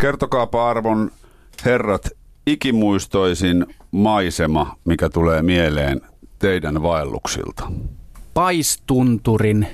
[0.00, 1.10] Kertokaapa arvon
[1.64, 2.08] herrat
[2.46, 6.00] ikimuistoisin maisema, mikä tulee mieleen
[6.38, 7.72] teidän vaelluksilta.
[8.34, 9.66] Paistunturin,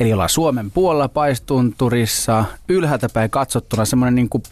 [0.00, 4.42] eli ollaan Suomen puolella Paistunturissa, ylhäältä päin katsottuna semmoinen niin kuin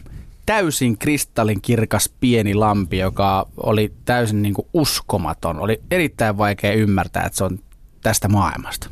[0.45, 5.59] täysin kristallin kirkas pieni lampi, joka oli täysin niin kuin uskomaton.
[5.59, 7.59] Oli erittäin vaikea ymmärtää, että se on
[8.01, 8.89] tästä maailmasta.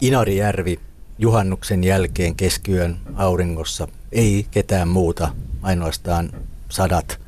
[0.00, 0.80] Inarijärvi
[1.18, 3.88] juhannuksen jälkeen keskiyön auringossa.
[4.12, 5.30] Ei ketään muuta,
[5.62, 6.30] ainoastaan
[6.68, 7.20] sadat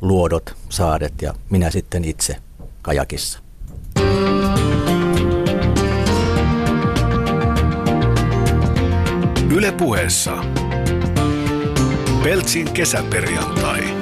[0.00, 2.36] luodot, saadet ja minä sitten itse
[2.82, 3.38] kajakissa.
[9.50, 10.44] Ylepuheessa
[12.22, 13.93] Peltsin kesäperjantai.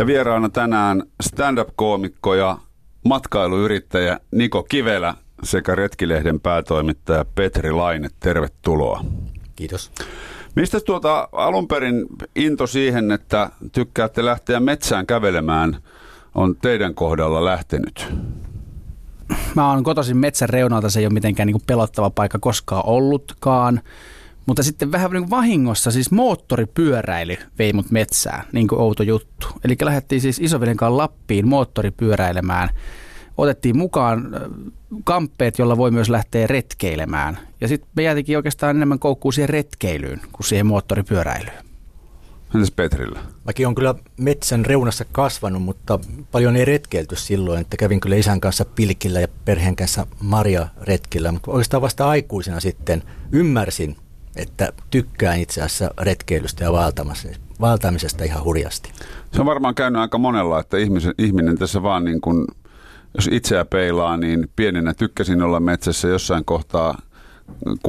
[0.00, 2.58] Ja vieraana tänään stand-up-koomikko ja
[3.04, 8.08] matkailuyrittäjä Niko Kivelä sekä Retkilehden päätoimittaja Petri Laine.
[8.20, 9.04] Tervetuloa.
[9.56, 9.92] Kiitos.
[10.56, 15.76] Mistä tuota alun perin into siihen, että tykkäätte lähteä metsään kävelemään,
[16.34, 18.14] on teidän kohdalla lähtenyt?
[19.54, 23.80] Mä oon kotoisin metsän reunalta, se ei ole mitenkään niin pelottava paikka koskaan ollutkaan.
[24.50, 29.46] Mutta sitten vähän niin kuin vahingossa, siis moottoripyöräily vei mut metsään, niin kuin outo juttu.
[29.64, 32.68] Eli lähdettiin siis isoveden kanssa Lappiin moottoripyöräilemään.
[33.36, 34.30] Otettiin mukaan
[35.04, 37.38] kamppeet, jolla voi myös lähteä retkeilemään.
[37.60, 41.64] Ja sitten me jäätikin oikeastaan enemmän koukkuun siihen retkeilyyn kuin siihen moottoripyöräilyyn.
[42.54, 43.20] Entäs Petrillä?
[43.44, 45.98] Mäkin on kyllä metsän reunassa kasvanut, mutta
[46.32, 51.32] paljon ei retkeilty silloin, että kävin kyllä isän kanssa pilkillä ja perheen kanssa Maria retkillä,
[51.32, 53.96] mutta oikeastaan vasta aikuisena sitten ymmärsin,
[54.36, 56.72] että tykkään itse asiassa retkeilystä ja
[57.60, 58.92] valtaamisesta ihan hurjasti.
[59.32, 62.46] Se on varmaan käynyt aika monella, että ihmisen, ihminen tässä vaan niin kuin,
[63.14, 66.98] jos itseä peilaa, niin pienenä tykkäsin olla metsässä jossain kohtaa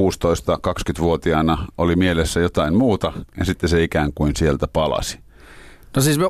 [0.00, 5.18] 16-20-vuotiaana oli mielessä jotain muuta ja sitten se ikään kuin sieltä palasi.
[5.96, 6.26] No siis mä,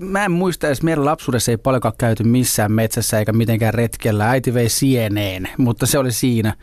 [0.00, 4.30] mä en muista edes, meidän lapsuudessa ei paljonkaan käyty missään metsässä eikä mitenkään retkellä.
[4.30, 6.54] Äiti vei sieneen, mutta se oli siinä.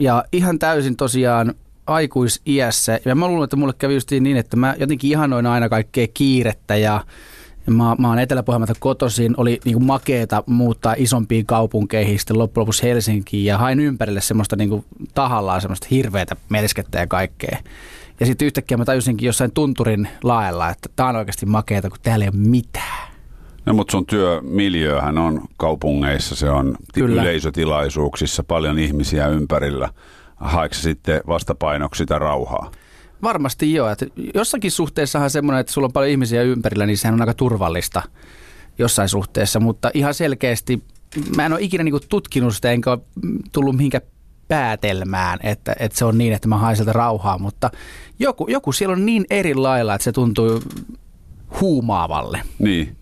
[0.00, 1.54] Ja ihan täysin tosiaan
[1.86, 3.00] aikuisiässä.
[3.04, 6.76] Ja mä luulen, että mulle kävi just niin, että mä jotenkin ihanoin aina kaikkea kiirettä
[6.76, 7.04] ja
[7.66, 8.44] Mä, mä oon etelä
[8.78, 14.20] kotoisin, oli niin kuin makeeta muuttaa isompiin kaupunkeihin, sitten loppujen lopuksi Helsinkiin ja hain ympärille
[14.20, 14.84] semmoista niin kuin
[15.14, 17.58] tahallaan semmoista hirveätä melskettä ja kaikkea.
[18.20, 22.24] Ja sitten yhtäkkiä mä tajusinkin jossain tunturin laella, että tää on oikeasti makeeta, kun täällä
[22.24, 23.08] ei ole mitään.
[23.66, 27.22] No, mutta sun työmiljööhän on kaupungeissa, se on Kyllä.
[27.22, 29.88] yleisötilaisuuksissa, paljon ihmisiä ympärillä.
[30.44, 32.70] Haiko sitten vastapainoksi sitä rauhaa?
[33.22, 33.88] Varmasti joo.
[33.88, 38.02] Että jossakin suhteessahan semmoinen, että sulla on paljon ihmisiä ympärillä, niin sehän on aika turvallista
[38.78, 40.82] jossain suhteessa, mutta ihan selkeästi
[41.36, 43.00] mä en ole ikinä niin tutkinut sitä, enkä ole
[43.52, 44.02] tullut mihinkään
[44.48, 47.70] päätelmään, että, että se on niin, että mä haen sieltä rauhaa, mutta
[48.18, 50.62] joku, joku siellä on niin eri lailla, että se tuntuu
[51.60, 52.42] huumaavalle.
[52.58, 52.96] Niin.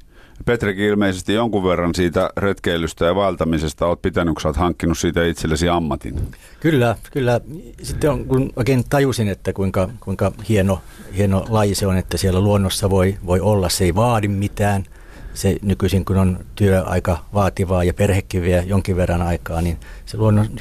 [0.44, 5.68] Petrikin ilmeisesti jonkun verran siitä retkeilystä ja vaeltamisesta olet pitänyt, kun olet hankkinut siitä itsellesi
[5.68, 6.20] ammatin.
[6.60, 7.40] Kyllä, kyllä.
[7.82, 10.80] Sitten on, kun oikein tajusin, että kuinka, kuinka hieno,
[11.16, 14.84] hieno laji se on, että siellä luonnossa voi, voi olla, se ei vaadi mitään–
[15.34, 20.16] se nykyisin, kun on työ aika vaativaa ja perhekin vie jonkin verran aikaa, niin se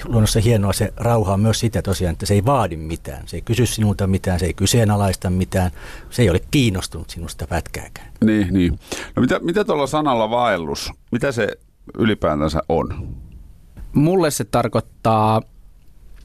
[0.05, 3.27] luonnossa hienoa se rauha on myös sitä tosiaan, että se ei vaadi mitään.
[3.27, 5.71] Se ei kysy sinulta mitään, se ei kyseenalaista mitään,
[6.09, 8.11] se ei ole kiinnostunut sinusta pätkääkään.
[8.25, 8.79] Niin, niin.
[9.15, 11.47] No mitä, mitä tuolla sanalla vaellus, mitä se
[11.97, 13.07] ylipäätänsä on?
[13.93, 15.41] Mulle se tarkoittaa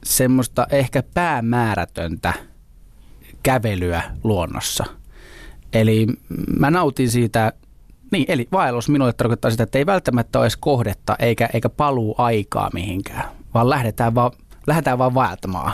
[0.03, 2.33] semmoista ehkä päämäärätöntä
[3.43, 4.85] kävelyä luonnossa.
[5.73, 6.07] Eli
[6.59, 7.53] mä nautin siitä
[8.11, 12.15] niin, eli vaellus minulle tarkoittaa sitä, että ei välttämättä ole edes kohdetta eikä, eikä paluu
[12.17, 13.23] aikaa mihinkään,
[13.53, 14.31] vaan lähdetään vaan,
[14.67, 15.73] lähdetään vaan vaeltamaan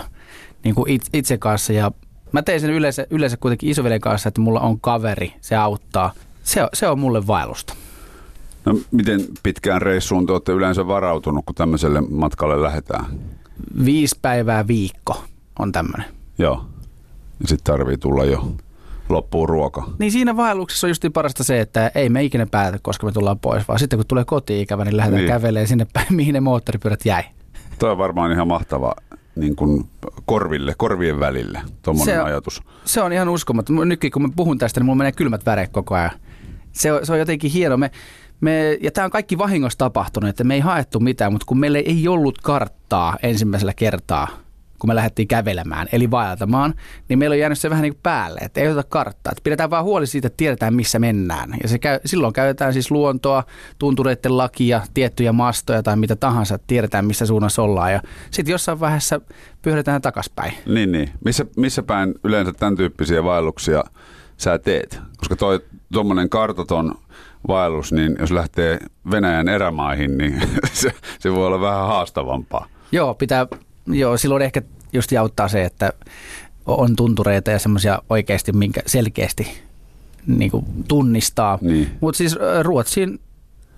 [0.63, 1.73] niin kuin itse kanssa.
[1.73, 1.91] Ja
[2.31, 6.13] mä tein sen yleensä, yleensä kuitenkin isovelen kanssa, että mulla on kaveri, se auttaa.
[6.44, 7.73] Se, se on mulle vaellusta.
[8.65, 13.06] No miten pitkään reissuun te olette yleensä varautunut, kun tämmöiselle matkalle lähdetään?
[13.86, 15.24] Viisi päivää viikko
[15.59, 16.06] on tämmöinen.
[16.38, 16.65] Joo.
[17.39, 18.56] Ja sitten tarvii tulla jo
[19.13, 19.83] loppuu ruoka.
[20.00, 23.39] Niin siinä vaelluksessa on just parasta se, että ei me ikinä päätä, koska me tullaan
[23.39, 25.33] pois, vaan sitten kun tulee koti-ikävä, niin lähdetään niin.
[25.33, 27.24] kävelemään sinne päin, mihin ne moottoripyörät jäi.
[27.80, 28.94] Tuo on varmaan ihan mahtava
[29.36, 29.89] niin kuin
[30.25, 32.62] korville, korvien välille, tuommoinen ajatus.
[32.86, 33.89] Se on ihan uskomaton.
[33.89, 36.12] Nytkin kun mä puhun tästä, niin mulla menee kylmät väreet koko ajan.
[36.71, 37.77] Se on, se on jotenkin hieno.
[37.77, 37.92] Me,
[38.42, 41.80] me, ja tämä on kaikki vahingossa tapahtunut, että me ei haettu mitään, mutta kun meillä
[41.80, 44.27] ei ollut karttaa ensimmäisellä kertaa
[44.83, 46.74] kun me lähdettiin kävelemään, eli vaeltamaan,
[47.09, 49.31] niin meillä on jäänyt se vähän niin kuin päälle, että ei oteta karttaa.
[49.31, 51.53] Että pidetään vaan huoli siitä, että tiedetään missä mennään.
[51.63, 53.44] Ja se käy, silloin käytetään siis luontoa,
[53.80, 57.91] tuntureiden lakia, tiettyjä mastoja tai mitä tahansa, että tiedetään missä suunnassa ollaan.
[57.91, 58.01] Ja
[58.31, 59.21] sitten jossain vaiheessa
[59.62, 60.53] pyydetään takaspäin.
[60.65, 61.09] Niin, niin.
[61.25, 63.83] Missä, missä päin yleensä tämän tyyppisiä vaelluksia
[64.38, 65.00] sä teet?
[65.18, 65.59] Koska toi
[65.94, 66.95] tuommoinen kartoton
[67.47, 68.79] vaellus, niin jos lähtee
[69.12, 70.41] Venäjän erämaihin, niin
[70.74, 72.68] se, se voi olla vähän haastavampaa.
[72.91, 73.47] Joo, pitää,
[73.88, 74.62] joo, silloin ehkä
[74.94, 75.94] just auttaa se, että
[76.65, 79.47] on tuntureita ja semmoisia oikeasti, minkä selkeästi
[80.27, 81.57] niin kuin tunnistaa.
[81.62, 81.89] Niin.
[82.01, 83.19] Mutta siis Ruotsin,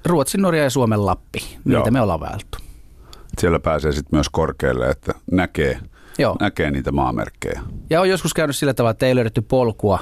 [0.05, 1.91] Ruotsin, Norja ja Suomen Lappi, niitä Joo.
[1.91, 2.57] me ollaan vaeltu.
[3.37, 5.79] Siellä pääsee sitten myös korkealle, että näkee,
[6.17, 6.35] Joo.
[6.39, 7.61] näkee niitä maamerkkejä.
[7.89, 9.99] Ja on joskus käynyt sillä tavalla, että ei löydetty polkua,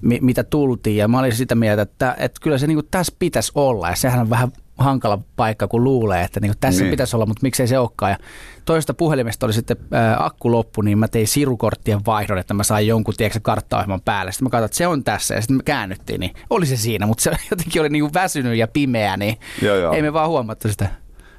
[0.00, 0.96] mitä tultiin.
[0.96, 3.88] Ja mä olin sitä mieltä, että, että kyllä se niin kuin tässä pitäisi olla.
[3.88, 6.90] Ja sehän on vähän hankala paikka, kun luulee, että niin tässä niin.
[6.90, 8.10] pitäisi olla, mutta miksei se olekaan.
[8.10, 8.18] Ja
[8.64, 12.86] toista puhelimesta oli sitten ää, akku loppu, niin mä tein sirukorttien vaihdon, että mä sain
[12.86, 14.32] jonkun tiedätkö, karttaohjelman päälle.
[14.32, 17.06] Sitten mä katsoin, että se on tässä ja sitten me käännyttiin, niin oli se siinä,
[17.06, 19.92] mutta se jotenkin oli niin kuin väsynyt ja pimeä, niin joo, joo.
[19.92, 20.88] ei me vaan huomattu sitä.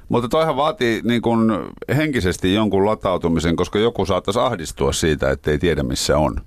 [0.08, 1.50] Mutta toihan vaatii niin kuin
[1.96, 6.40] henkisesti jonkun latautumisen, koska joku saattaisi ahdistua siitä, että ei tiedä missä on.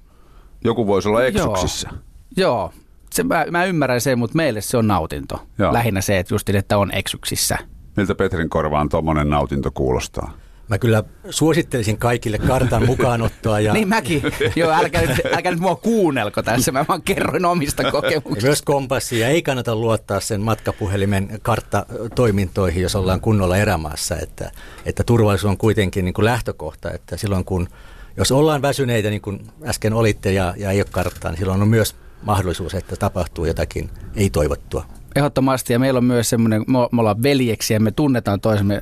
[0.63, 1.89] Joku voisi olla eksyksissä.
[1.91, 1.99] Joo,
[2.37, 2.73] Joo.
[3.13, 5.43] Se, mä, mä ymmärrän sen, mutta meille se on nautinto.
[5.59, 5.73] Joo.
[5.73, 7.57] Lähinnä se, että justin, että on eksyksissä.
[7.97, 10.37] Miltä Petrin korvaan tuommoinen nautinto kuulostaa?
[10.67, 13.59] Mä kyllä suosittelisin kaikille kartan mukaanottoa.
[13.59, 13.73] Ja...
[13.81, 14.21] niin mäkin.
[14.55, 18.47] Joo, älkää nyt, älkää nyt mua kuunnelko tässä, mä vaan kerroin omista kokemuksista.
[18.47, 19.27] Myös kompassia.
[19.27, 24.15] Ei kannata luottaa sen matkapuhelimen karttatoimintoihin, jos ollaan kunnolla erämaassa.
[24.17, 24.51] Että,
[24.85, 27.67] että turvallisuus on kuitenkin niin kuin lähtökohta, että silloin kun
[28.17, 31.67] jos ollaan väsyneitä, niin kuin äsken olitte ja, ja ei ole karttaa, niin silloin on
[31.67, 34.85] myös mahdollisuus, että tapahtuu jotakin ei-toivottua.
[35.15, 38.81] Ehdottomasti, ja meillä on myös semmoinen, me ollaan veljeksiä, me tunnetaan toisemme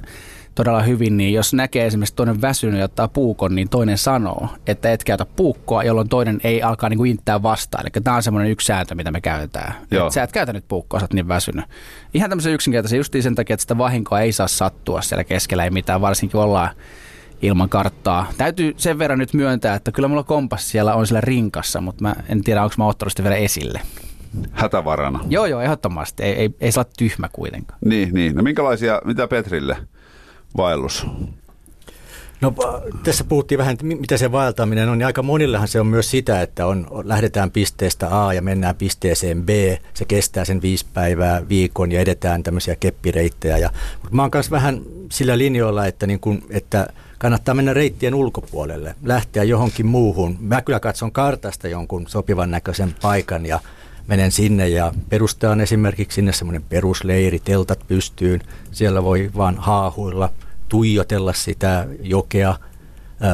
[0.56, 4.92] todella hyvin, niin jos näkee esimerkiksi toinen väsynyt ja ottaa puukon, niin toinen sanoo, että
[4.92, 7.84] et käytä puukkoa, jolloin toinen ei alkaa niin inttää vastaan.
[7.84, 9.74] Eli tämä on semmoinen yksi sääntö, mitä me käytetään.
[9.92, 11.66] Että sä et käytä nyt puukkoa, sä oot niin väsynyt.
[12.14, 15.70] Ihan tämmöisen yksinkertaisen, justiin sen takia, että sitä vahinkoa ei saa sattua siellä keskellä, ei
[15.70, 16.70] mitään, varsinkin ollaan
[17.42, 18.28] ilman karttaa.
[18.38, 22.16] Täytyy sen verran nyt myöntää, että kyllä mulla kompassi siellä on siellä rinkassa, mutta mä
[22.30, 23.82] en tiedä, onko mä ottanut sitä vielä esille.
[24.52, 25.20] Hätävarana.
[25.30, 26.24] Joo, joo, ehdottomasti.
[26.24, 27.80] Ei, ei, ei saa tyhmä kuitenkaan.
[27.86, 28.36] Niin, niin.
[28.36, 29.78] No minkälaisia, mitä Petrille
[30.58, 31.08] vaellus?
[32.42, 32.54] No
[33.04, 36.42] tässä puhuttiin vähän, että mitä se vaeltaminen on, niin aika monillehan se on myös sitä,
[36.42, 39.50] että on, lähdetään pisteestä A ja mennään pisteeseen B.
[39.94, 43.58] Se kestää sen viisi päivää viikon ja edetään tämmöisiä keppireittejä.
[43.58, 44.82] Ja, mutta mä oon myös vähän
[45.12, 46.88] sillä linjoilla, että, niin kun, että–
[47.20, 50.38] kannattaa mennä reittien ulkopuolelle, lähteä johonkin muuhun.
[50.40, 53.60] Mä kyllä katson kartasta jonkun sopivan näköisen paikan ja
[54.08, 58.42] menen sinne ja perustaan esimerkiksi sinne semmoinen perusleiri, teltat pystyyn.
[58.72, 60.30] Siellä voi vaan haahuilla,
[60.70, 62.56] tuijotella sitä jokea,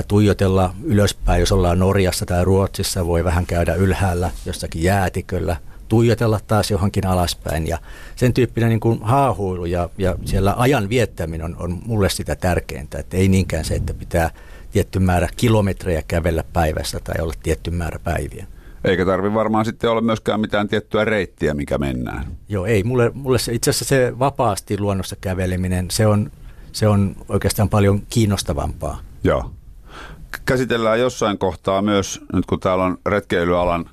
[0.08, 6.72] tuijotella ylöspäin, jos ollaan Norjassa tai Ruotsissa, voi vähän käydä ylhäällä jossakin jäätiköllä– tuijotella taas
[6.72, 7.78] johonkin alaspäin ja
[8.16, 13.00] sen tyyppinen niin kuin haahuilu ja, ja siellä ajan viettäminen on, on mulle sitä tärkeintä,
[13.00, 14.30] että ei niinkään se, että pitää
[14.72, 18.48] tietty määrä kilometrejä kävellä päivässä tai olla tietty määrä päiviä.
[18.84, 22.26] Eikä tarvi varmaan sitten olla myöskään mitään tiettyä reittiä, mikä mennään.
[22.50, 22.84] Joo, ei.
[22.84, 26.32] Mulle, mulle se, itse asiassa se vapaasti luonnossa käveleminen, se on,
[26.72, 29.00] se on oikeastaan paljon kiinnostavampaa.
[29.24, 29.52] Joo.
[30.46, 33.90] Käsitellään jossain kohtaa myös, nyt kun täällä on retkeilyalan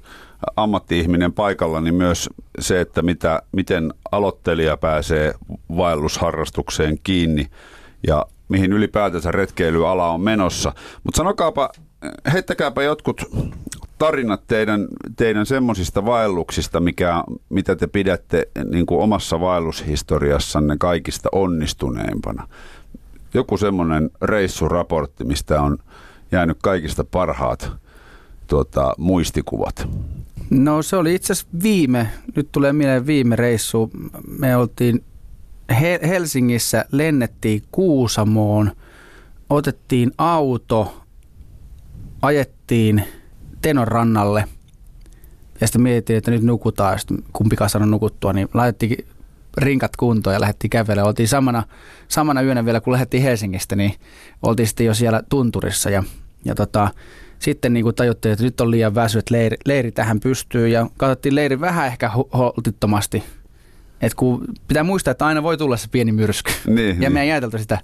[0.57, 5.35] ammatti-ihminen paikalla, niin myös se, että mitä, miten aloittelija pääsee
[5.77, 7.47] vaellusharrastukseen kiinni
[8.07, 10.73] ja mihin ylipäätänsä retkeilyala on menossa.
[11.05, 11.71] Mutta sanokaapa,
[12.33, 13.23] heittäkääpä jotkut
[13.99, 22.49] tarinat teidän, teidän semmoisista vaelluksista, mikä, mitä te pidätte niin kuin omassa vaellushistoriassanne kaikista onnistuneimpana.
[23.35, 25.79] Joku semmoinen reissuraportti, mistä on
[26.33, 27.73] jäänyt kaikista parhaat
[28.47, 29.89] tuota, muistikuvat.
[30.59, 33.91] No se oli itse asiassa viime, nyt tulee mieleen viime reissu.
[34.39, 35.05] Me oltiin
[36.09, 38.73] Helsingissä, lennettiin Kuusamoon,
[39.51, 41.03] otettiin auto,
[42.23, 43.05] ajettiin
[43.63, 44.45] Tenon rannalle
[45.61, 46.99] ja sitten mietittiin, että nyt nukutaan.
[46.99, 49.07] Sitten kumpikaan sanoi nukuttua, niin laitettiin
[49.57, 51.09] rinkat kuntoon ja lähdettiin kävelemään.
[51.09, 51.63] Oltiin samana,
[52.09, 53.95] samana yönä vielä, kun lähdettiin Helsingistä, niin
[54.43, 56.03] oltiin sitten jo siellä tunturissa ja,
[56.45, 56.91] ja tota,
[57.43, 60.87] sitten niin kuin tajuttiin, että nyt on liian väsy, että leiri, leiri tähän pystyy ja
[60.97, 63.25] katsottiin leiri vähän ehkä holtittomasti.
[64.03, 66.53] Et kun pitää muistaa, että aina voi tulla se pieni myrsky.
[66.67, 67.13] Niin, ja niin.
[67.13, 67.79] me ei ajateltu sitä.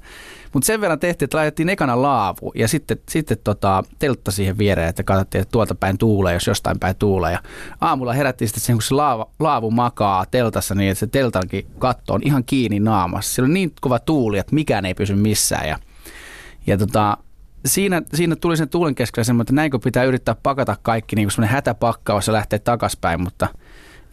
[0.53, 4.89] Mutta sen verran tehtiin, että laitettiin ekana laavu ja sitten, sitten tota, teltta siihen viereen,
[4.89, 7.33] että katsottiin, että tuolta päin tuulee, jos jostain päin tuulee.
[7.33, 7.43] Ja
[7.81, 12.21] aamulla herättiin sitten kun se laavu, laavu makaa teltassa niin, että se teltankin katto on
[12.25, 13.35] ihan kiinni naamassa.
[13.35, 15.69] Siellä on niin kova tuuli, että mikään ei pysy missään.
[15.69, 15.79] Ja,
[16.67, 17.17] ja tota,
[17.67, 21.33] siinä, siinä tuli sen tuulen keskellä semmoinen, että näinkö pitää yrittää pakata kaikki niin kuin
[21.33, 23.49] semmoinen hätäpakkaus ja lähteä takaspäin, mutta–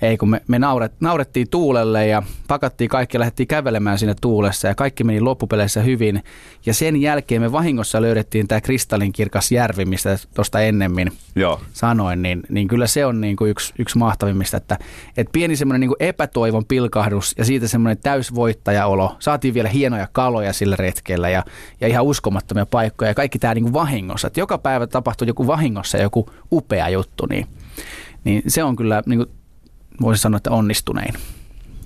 [0.02, 4.68] ei, kun me, me nauret, naurettiin tuulelle ja pakattiin kaikki ja lähdettiin kävelemään sinne tuulessa
[4.68, 6.24] ja kaikki meni loppupeleissä hyvin.
[6.66, 11.62] Ja sen jälkeen me vahingossa löydettiin tämä kristallinkirkas järvi, mistä tuosta ennemmin Joo.
[11.74, 14.78] sanoin, niin, niin kyllä se on niin kuin yksi, yksi mahtavimmista, että,
[15.18, 19.16] että pieni semmoinen niin epätoivon pilkahdus ja siitä semmoinen täysvoittajaolo.
[19.20, 21.44] Saatiin vielä hienoja kaloja sillä retkellä ja,
[21.82, 24.28] ja ihan uskomattomia paikkoja ja kaikki tämä niin kuin vahingossa.
[24.28, 27.48] Että joka päivä tapahtui joku vahingossa joku upea juttu, niin,
[28.24, 29.30] niin se on kyllä niin kuin
[30.02, 31.14] voisi sanoa, että onnistunein.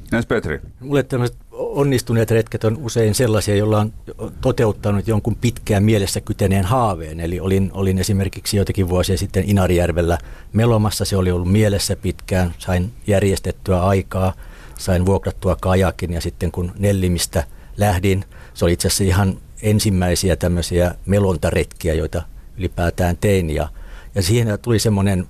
[0.04, 0.62] Entäs Petri?
[0.80, 3.94] Mulle tämmöiset onnistuneet retket on usein sellaisia, joilla on
[4.42, 7.20] toteuttanut jonkun pitkään mielessä kyteneen haaveen.
[7.20, 10.18] Eli olin, olin esimerkiksi joitakin vuosia sitten Inarijärvellä
[10.54, 14.34] melomassa, se oli ollut mielessä pitkään, sain järjestettyä aikaa,
[14.78, 17.44] sain vuokrattua kajakin ja sitten kun Nellimistä
[17.78, 22.22] lähdin, se oli itse asiassa ihan ensimmäisiä tämmöisiä melontaretkiä, joita
[22.58, 23.68] ylipäätään tein ja,
[24.16, 25.26] ja siihen tuli semmoinen,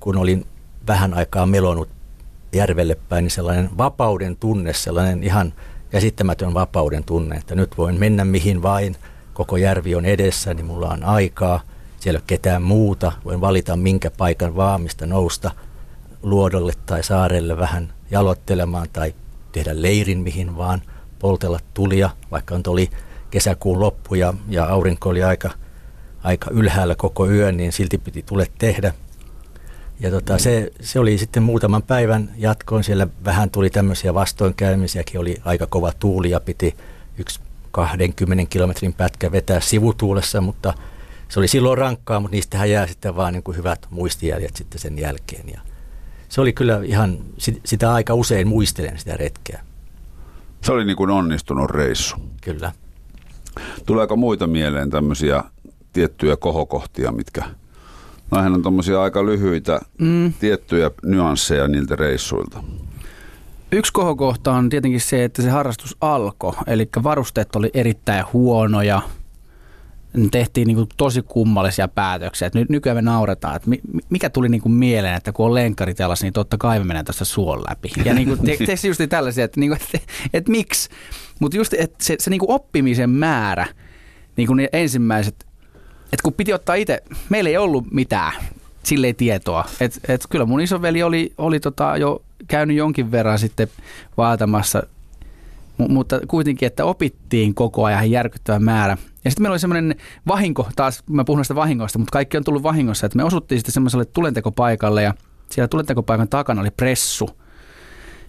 [0.00, 0.46] kun olin
[0.86, 1.88] vähän aikaa melonut
[2.52, 5.52] järvelle päin, niin sellainen vapauden tunne, sellainen ihan
[5.90, 8.96] käsittämätön vapauden tunne, että nyt voin mennä mihin vain,
[9.34, 11.60] koko järvi on edessä, niin mulla on aikaa,
[12.00, 15.50] siellä ei ole ketään muuta, voin valita minkä paikan vaan, mistä nousta
[16.22, 19.14] luodolle tai saarelle vähän jalottelemaan tai
[19.52, 20.82] tehdä leirin mihin vaan,
[21.18, 22.90] poltella tulia, vaikka on oli
[23.30, 25.50] kesäkuun loppu ja, ja aurinko oli aika,
[26.22, 28.92] aika ylhäällä koko yön, niin silti piti tule tehdä.
[30.00, 32.84] Ja tota, se, se oli sitten muutaman päivän jatkoon.
[32.84, 35.20] Siellä vähän tuli tämmöisiä vastoinkäymisiäkin.
[35.20, 36.76] Oli aika kova tuuli ja piti
[37.18, 40.74] yksi 20 kilometrin pätkä vetää sivutuulessa, mutta
[41.28, 44.98] se oli silloin rankkaa, mutta niistähän jää sitten vaan niin kuin hyvät muistijäljet sitten sen
[44.98, 45.48] jälkeen.
[45.48, 45.60] Ja
[46.28, 47.18] se oli kyllä ihan,
[47.64, 49.60] sitä aika usein muistelen sitä retkeä.
[50.64, 52.16] Se oli niin kuin onnistunut reissu.
[52.40, 52.72] Kyllä.
[53.86, 55.44] Tuleeko muita mieleen tämmöisiä
[55.92, 57.44] tiettyjä kohokohtia, mitkä–
[58.32, 60.32] Nämähän on tuommoisia aika lyhyitä mm.
[60.32, 62.64] tiettyjä nyansseja niiltä reissuilta.
[63.72, 69.02] Yksi kohokohta on tietenkin se, että se harrastus alkoi, eli varusteet oli erittäin huonoja,
[70.30, 72.50] tehtiin niin tosi kummallisia päätöksiä.
[72.54, 73.70] Nyt nykyään me nauretaan, että
[74.10, 77.04] mikä tuli niin kuin mieleen, että kun on lenkkarit jalas, niin totta kai me mennään
[77.04, 77.92] tästä suon läpi.
[78.04, 80.88] Ja niin kuin, te, te, just tällaisia, että, niin kuin, että, että miksi?
[81.40, 83.66] Mutta just että se, se niin kuin oppimisen määrä,
[84.36, 85.46] niin kuin ne ensimmäiset
[86.12, 88.32] et kun piti ottaa itse, meillä ei ollut mitään
[88.82, 89.64] silleen tietoa.
[89.80, 93.68] Et, et kyllä mun isoveli oli, oli tota jo käynyt jonkin verran sitten
[94.16, 94.82] vaatamassa,
[95.78, 98.96] mutta kuitenkin, että opittiin koko ajan järkyttävä määrä.
[99.24, 99.94] Ja sitten meillä oli semmoinen
[100.26, 103.72] vahinko, taas mä puhun näistä vahingoista, mutta kaikki on tullut vahingossa, että me osuttiin sitten
[103.72, 105.14] semmoiselle tulentekopaikalle ja
[105.50, 107.30] siellä tulentekopaikan takana oli pressu–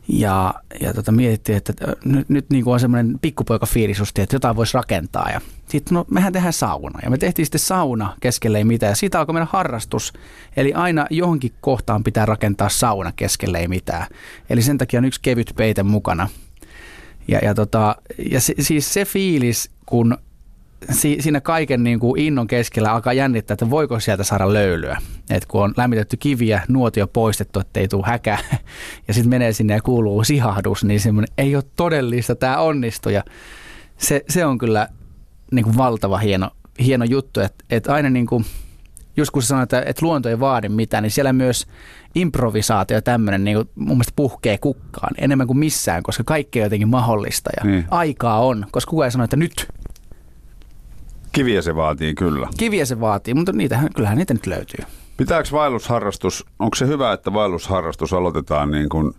[0.07, 1.73] ja, ja tota, mietittiin, että
[2.05, 5.29] nyt, nyt niin kuin on semmoinen pikkupoika fiilis että jotain voisi rakentaa.
[5.29, 6.99] Ja sitten no, mehän tehdään sauna.
[7.03, 8.91] Ja me tehtiin sitten sauna keskelle ei mitään.
[8.91, 10.13] Ja siitä alkoi meidän harrastus.
[10.57, 14.07] Eli aina johonkin kohtaan pitää rakentaa sauna keskelle ei mitään.
[14.49, 16.29] Eli sen takia on yksi kevyt peite mukana.
[17.27, 17.95] Ja, ja, tota,
[18.31, 20.17] ja se, siis se fiilis, kun
[20.91, 24.97] si, siinä kaiken niin kuin innon keskellä alkaa jännittää, että voiko sieltä saada löylyä.
[25.29, 28.37] Et kun on lämmitetty kiviä, nuotio poistettu, ettei tule häkä,
[29.07, 33.09] ja sitten menee sinne ja kuuluu sihahdus, niin semmoinen ei ole todellista, tämä onnistu.
[33.09, 33.23] Ja
[33.97, 34.87] se, se on kyllä
[35.51, 36.49] niin kuin valtava hieno,
[36.79, 38.45] hieno juttu, että, että aina niin kuin,
[39.17, 41.67] just kun sanoit, että, että luonto ei vaadi mitään, niin siellä myös
[42.15, 46.87] improvisaatio tämmöinen niin kuin mun mielestä puhkee kukkaan enemmän kuin missään, koska kaikki on jotenkin
[46.89, 47.85] mahdollista ja niin.
[47.91, 49.67] aikaa on, koska kukaan ei sano, että nyt
[51.33, 52.47] Kiviä se vaatii kyllä.
[52.57, 54.85] Kiviä se vaatii, mutta niitähän, kyllähän niitä nyt löytyy.
[55.17, 59.13] Pitääkö vaellusharrastus, onko se hyvä, että vaellusharrastus aloitetaan niin kuin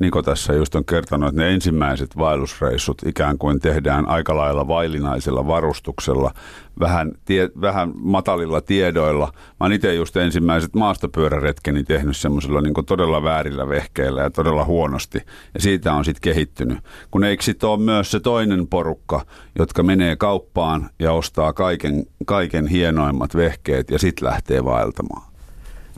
[0.00, 5.46] Niko tässä just on kertonut, että ne ensimmäiset vaellusreissut ikään kuin tehdään aika lailla vaillinaisella
[5.46, 6.32] varustuksella,
[6.80, 9.32] vähän, tie, vähän matalilla tiedoilla.
[9.34, 15.18] Mä oon itse just ensimmäiset maastopyöräretkeni tehnyt semmoisella niin todella väärillä vehkeillä ja todella huonosti.
[15.54, 16.78] Ja siitä on sitten kehittynyt.
[17.10, 19.24] Kun eikö sitten ole myös se toinen porukka,
[19.58, 25.29] jotka menee kauppaan ja ostaa kaiken, kaiken hienoimmat vehkeet ja sitten lähtee vaeltamaan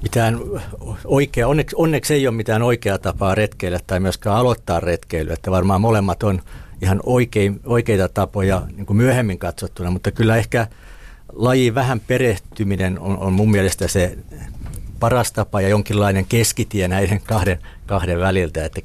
[0.03, 0.41] mitään
[1.05, 5.81] oikea, onneksi, onneksi ei ole mitään oikeaa tapaa retkeillä tai myöskään aloittaa retkeily, että varmaan
[5.81, 6.43] molemmat on
[6.83, 10.67] ihan oikein, oikeita tapoja niin kuin myöhemmin katsottuna, mutta kyllä ehkä
[11.33, 14.19] laji vähän perehtyminen on, on mun mielestä se
[15.01, 18.81] paras tapa ja jonkinlainen keskitie näiden kahden, kahden väliltä, että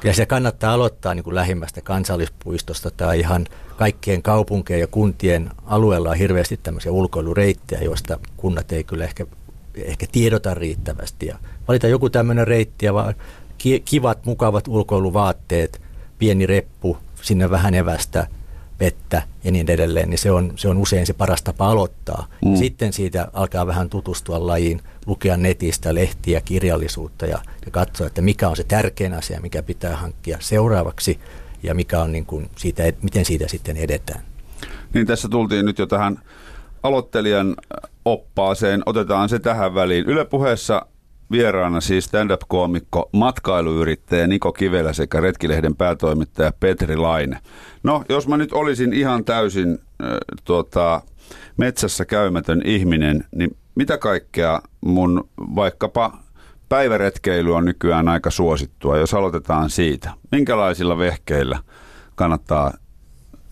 [0.00, 3.46] kyllä se kannattaa aloittaa niin kuin lähimmästä kansallispuistosta tai ihan
[3.76, 9.26] kaikkien kaupunkien ja kuntien alueella on hirveästi tämmöisiä ulkoilureittejä, joista kunnat ei kyllä ehkä
[9.84, 11.26] ehkä tiedota riittävästi.
[11.26, 13.14] Ja valita joku tämmöinen reitti ja vaan
[13.84, 15.80] kivat, mukavat ulkoiluvaatteet,
[16.18, 18.26] pieni reppu, sinne vähän evästä,
[18.80, 22.26] vettä ja niin edelleen, niin se on, se on usein se paras tapa aloittaa.
[22.44, 22.56] Mm.
[22.56, 28.48] Sitten siitä alkaa vähän tutustua lajiin, lukea netistä lehtiä, kirjallisuutta ja, ja katsoa, että mikä
[28.48, 31.20] on se tärkein asia, mikä pitää hankkia seuraavaksi
[31.62, 34.22] ja mikä on niin kuin siitä, miten siitä sitten edetään.
[34.94, 36.18] Niin tässä tultiin nyt jo tähän
[36.82, 37.56] aloittelijan
[38.06, 38.82] oppaaseen.
[38.86, 40.04] Otetaan se tähän väliin.
[40.06, 40.86] Yle puheessa
[41.30, 47.38] vieraana siis stand-up-koomikko, matkailuyrittäjä Niko Kivelä sekä Retkilehden päätoimittaja Petri Laine.
[47.82, 50.08] No, jos mä nyt olisin ihan täysin äh,
[50.44, 51.02] tuota,
[51.56, 56.18] metsässä käymätön ihminen, niin mitä kaikkea mun vaikkapa
[56.68, 60.10] päiväretkeily on nykyään aika suosittua, jos aloitetaan siitä.
[60.32, 61.58] Minkälaisilla vehkeillä
[62.14, 62.72] kannattaa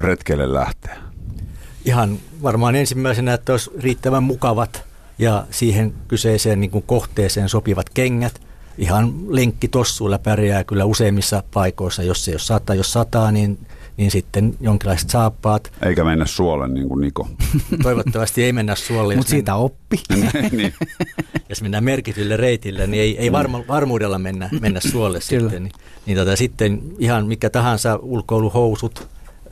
[0.00, 1.03] retkeille lähteä?
[1.84, 4.84] Ihan varmaan ensimmäisenä, että olisi riittävän mukavat
[5.18, 8.40] ja siihen kyseiseen niin kuin kohteeseen sopivat kengät.
[8.78, 12.02] Ihan lenkki tossuilla pärjää kyllä useimmissa paikoissa.
[12.02, 13.58] Jos se jos sataa, jos sataa, niin,
[13.96, 15.72] niin sitten jonkinlaiset saappaat.
[15.82, 17.28] Eikä mennä suolle niin kuin Niko.
[17.82, 19.16] Toivottavasti ei mennä suolle.
[19.16, 20.00] Mutta siitä oppi.
[20.52, 20.74] niin.
[21.48, 25.62] Jos mennään merkitylle reitille, niin ei, ei varma, varmuudella mennä, mennä suolle sitten.
[25.62, 25.72] Niin,
[26.06, 29.08] niin tota, sitten ihan mikä tahansa ulkoiluhousut,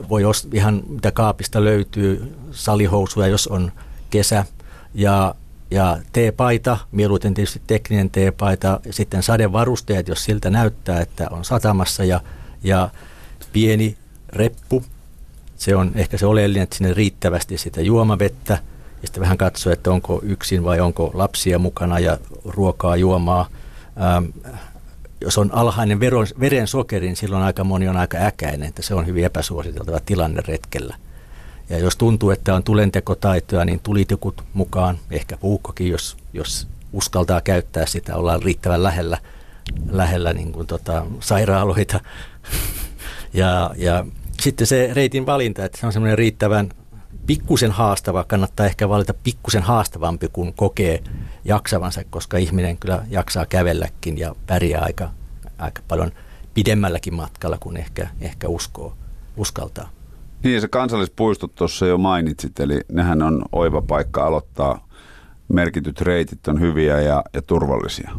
[0.09, 3.71] voi os, ihan mitä kaapista löytyy, salihousuja, jos on
[4.09, 4.45] kesä.
[4.93, 5.35] Ja
[5.73, 12.21] ja T-paita, mieluiten tietysti tekninen T-paita, sitten sadevarusteet, jos siltä näyttää, että on satamassa ja,
[12.63, 12.89] ja
[13.53, 13.97] pieni
[14.29, 14.83] reppu,
[15.55, 18.53] se on ehkä se oleellinen, että sinne riittävästi sitä juomavettä
[19.01, 23.47] ja sitten vähän katsoa, että onko yksin vai onko lapsia mukana ja ruokaa, juomaa.
[24.01, 24.25] Ähm,
[25.23, 29.07] jos on alhainen veron, verensokeri, niin silloin aika moni on aika äkäinen, että se on
[29.07, 30.95] hyvin epäsuositeltava tilanne retkellä.
[31.69, 37.85] Ja jos tuntuu, että on tulentekotaitoja, niin tulitikut mukaan, ehkä puukkokin, jos, jos uskaltaa käyttää
[37.85, 39.17] sitä, ollaan riittävän lähellä,
[39.91, 41.99] lähellä niin kuin tota, sairaaloita.
[43.33, 44.05] ja, ja
[44.41, 46.69] sitten se reitin valinta, että se on semmoinen riittävän
[47.25, 51.03] pikkusen haastava, kannattaa ehkä valita pikkusen haastavampi, kun kokee
[51.45, 55.11] jaksavansa, koska ihminen kyllä jaksaa kävelläkin ja pärjää aika,
[55.57, 56.11] aika paljon
[56.53, 58.93] pidemmälläkin matkalla kuin ehkä, ehkä uskoo,
[59.37, 59.89] uskaltaa.
[60.43, 64.87] Niin se kansallispuistot tuossa jo mainitsit, eli nehän on oiva paikka aloittaa.
[65.47, 68.11] Merkityt reitit on hyviä ja, ja turvallisia.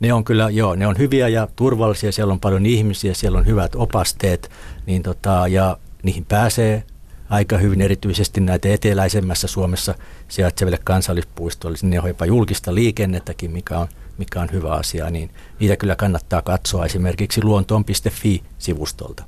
[0.00, 3.46] Ne on kyllä, joo, ne on hyviä ja turvallisia, siellä on paljon ihmisiä, siellä on
[3.46, 4.50] hyvät opasteet,
[4.86, 6.82] niin tota, ja niihin pääsee
[7.30, 9.94] aika hyvin, erityisesti näitä eteläisemmässä Suomessa
[10.28, 11.78] sijaitseville kansallispuistoille.
[11.78, 16.42] Sinne on jopa julkista liikennettäkin, mikä on, mikä on hyvä asia, niin niitä kyllä kannattaa
[16.42, 19.24] katsoa esimerkiksi luontoon.fi-sivustolta.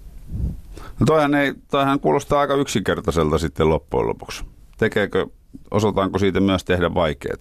[1.01, 4.45] No toihan, ei, toihan kuulostaa aika yksinkertaiselta sitten loppujen lopuksi.
[4.79, 5.27] Tekeekö,
[5.71, 7.37] osataanko siitä myös tehdä vaikeaa?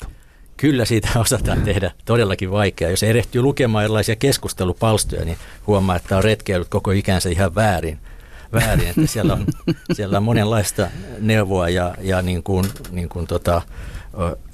[0.57, 2.91] Kyllä siitä osataan tehdä todellakin vaikeaa.
[2.91, 7.99] Jos erehtyy lukemaan erilaisia keskustelupalstoja, niin huomaa, että on retkeillyt koko ikänsä ihan väärin.
[8.53, 9.45] Väärin että siellä, on,
[9.93, 10.87] siellä on monenlaista
[11.19, 13.61] neuvoa ja, ja niin kuin, niin kuin tota,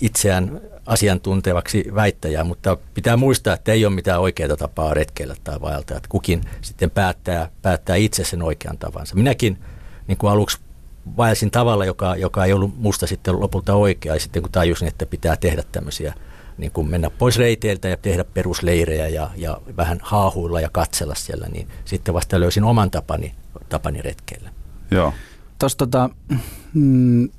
[0.01, 5.97] itseään asiantuntevaksi väittäjää, mutta pitää muistaa, että ei ole mitään oikeaa tapaa retkeillä tai vaeltaa,
[5.97, 9.15] että kukin sitten päättää, päättää itse sen oikean tavansa.
[9.15, 9.57] Minäkin
[10.07, 10.57] niin kuin aluksi
[11.17, 15.05] vaelsin tavalla, joka, joka ei ollut musta sitten lopulta oikea, ja sitten kun tajusin, että
[15.05, 16.13] pitää tehdä tämmöisiä,
[16.57, 21.47] niin kuin mennä pois reiteiltä ja tehdä perusleirejä ja, ja vähän haahuilla ja katsella siellä,
[21.47, 23.35] niin sitten vasta löysin oman tapani,
[23.69, 24.49] tapani retkeillä.
[24.91, 25.13] Joo.
[25.59, 26.09] Tuossa tota,
[26.73, 27.29] mm,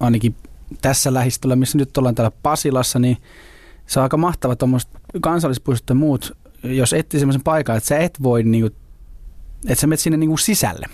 [0.00, 0.34] ainakin
[0.82, 3.16] tässä lähistöllä, missä nyt ollaan täällä Pasilassa, niin
[3.86, 8.22] se on aika mahtava tuommoiset kansallispuistot ja muut, jos etsii semmoisen paikan, että sä et
[8.22, 8.76] voi, niinku,
[9.68, 10.86] että sä menet sinne niinku sisälle.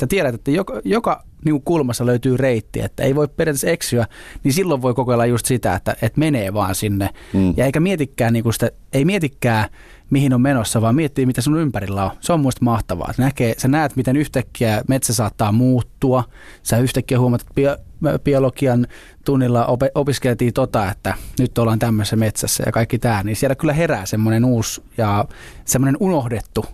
[0.00, 4.06] Sä tiedät, että joka, joka niinku kulmassa löytyy reitti, että ei voi periaatteessa eksyä,
[4.44, 7.10] niin silloin voi kokeilla just sitä, että, että menee vaan sinne.
[7.32, 7.54] Mm.
[7.56, 9.68] Ja eikä mietikään, niinku sitä, ei mietikään,
[10.10, 12.10] mihin on menossa, vaan miettii, mitä sun ympärillä on.
[12.20, 13.12] Se on muista mahtavaa.
[13.12, 16.24] Sä, näkee, sä näet, miten yhtäkkiä metsä saattaa muuttua.
[16.62, 17.76] Sä yhtäkkiä huomaat, että bio,
[18.24, 18.86] biologian
[19.24, 23.22] tunnilla op, opiskeltiin tota, että nyt ollaan tämmöisessä metsässä ja kaikki tämä.
[23.22, 25.24] Niin siellä kyllä herää semmoinen uusi ja
[25.64, 26.64] semmoinen unohdettu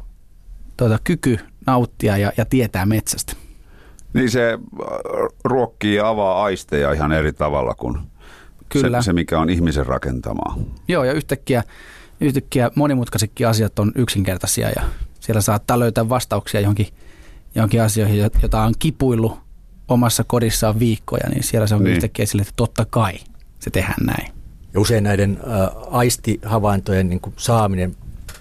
[0.77, 3.44] tota, kyky nauttia ja, ja tietää metsästä.
[4.15, 4.59] Niin se
[5.45, 7.99] ruokkii ja avaa aisteja ihan eri tavalla kuin
[8.69, 9.03] Kyllä.
[9.03, 10.59] Se, se, mikä on ihmisen rakentamaa.
[10.89, 11.63] Joo, ja yhtäkkiä
[12.21, 14.83] yhtäkkiä monimutkaisetkin asiat on yksinkertaisia ja
[15.21, 16.89] siellä saattaa löytää vastauksia johonkin,
[17.55, 19.39] johonkin asioihin, joita on kipuillut
[19.89, 21.95] omassa kodissaan viikkoja, niin siellä se on niin.
[21.95, 23.13] yhtäkkiä sille, että totta kai
[23.59, 24.33] se tehdään näin.
[24.75, 27.97] Ja usein näiden ä, aistihavaintojen niin kuin saaminen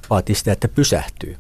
[0.10, 1.38] vaatii sitä, että pysähtyy.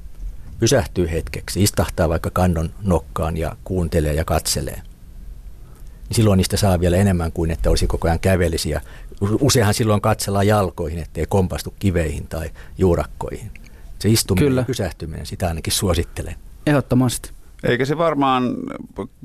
[0.64, 4.76] Pysähtyy hetkeksi, istahtaa vaikka kannon nokkaan ja kuuntelee ja katselee.
[4.76, 8.82] Niin silloin niistä saa vielä enemmän kuin, että olisi koko ajan kävelisiä
[9.42, 13.52] Useinhan silloin katsellaan jalkoihin, ettei kompastu kiveihin tai juurakkoihin.
[14.00, 14.62] Se istuminen Kyllä.
[14.62, 16.36] ja pysähtyminen, sitä ainakin suosittelen.
[16.68, 17.32] Ehdottomasti.
[17.64, 18.56] Eikä se varmaan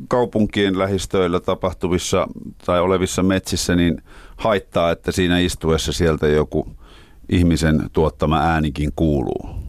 [0.08, 2.26] kaupunkien lähistöillä tapahtuvissa
[2.66, 4.02] tai olevissa metsissä niin
[4.36, 6.76] haittaa, että siinä istuessa sieltä joku
[7.28, 9.67] ihmisen tuottama äänikin kuuluu.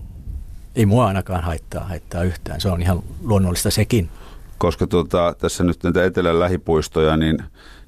[0.79, 2.61] Ei mua ainakaan haittaa, haittaa yhtään.
[2.61, 4.09] Se on ihan luonnollista sekin.
[4.57, 7.37] Koska tuota, tässä nyt näitä etelän lähipuistoja, niin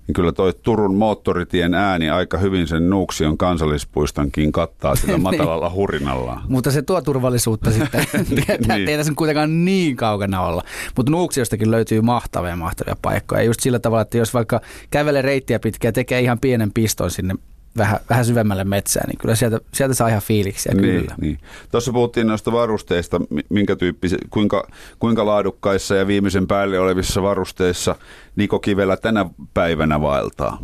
[0.08, 5.21] niin kyllä toi Turun moottoritien ääni aika hyvin sen Nuuksion kansallispuistonkin kattaa sillä Niin.
[5.21, 6.41] matalalla hurinalla.
[6.49, 8.06] Mutta se tuo turvallisuutta sitten.
[8.12, 8.67] Tietää, Niin.
[8.67, 8.89] niin.
[8.89, 10.63] Ei tässä kuitenkaan niin kaukana olla.
[10.97, 13.41] Mutta Nuuksiostakin löytyy mahtavia, mahtavia paikkoja.
[13.41, 17.12] Ja just sillä tavalla, että jos vaikka kävelee reittiä pitkään ja tekee ihan pienen piston
[17.12, 17.36] sinne
[17.78, 21.16] vähän, vähän syvemmälle metsään, niin kyllä sieltä, sieltä saa ihan fiiliksiä Niin, kyllä.
[21.22, 21.40] niin.
[21.72, 24.68] Tuossa puhuttiin noista varusteista, mi- minkä tyyppisiä, kuinka,
[25.00, 27.96] kuinka laadukkaissa ja viimeisen päälle olevissa varusteissa
[28.36, 30.62] Niko Kivelä tänä päivänä vaeltaa.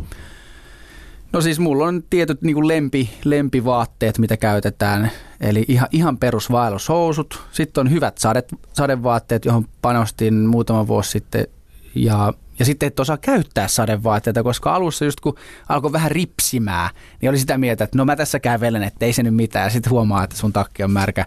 [1.32, 5.10] No siis mulla on tietyt niin lempi, lempivaatteet, mitä käytetään.
[5.40, 7.40] Eli ihan, ihan perusvaellushousut.
[7.52, 8.42] Sitten on hyvät sade,
[8.72, 11.46] sadevaatteet, johon panostin muutama vuosi sitten.
[11.94, 15.34] Ja, ja sitten et osaa käyttää sadevaatteita, koska alussa just kun
[15.68, 16.90] alkoi vähän ripsimää,
[17.20, 19.64] niin oli sitä mieltä, että no mä tässä kävelen, että ei se nyt mitään.
[19.64, 21.24] Ja sitten huomaa, että sun takki on märkä.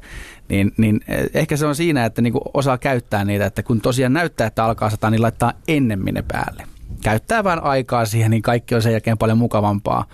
[0.49, 3.81] Niin, niin eh, ehkä se on siinä, että niin kuin osaa käyttää niitä, että kun
[3.81, 6.63] tosiaan näyttää, että alkaa sataa, niin laittaa ennemmin ne päälle
[7.01, 10.05] käyttää vähän aikaa siihen, niin kaikki on sen jälkeen paljon mukavampaa.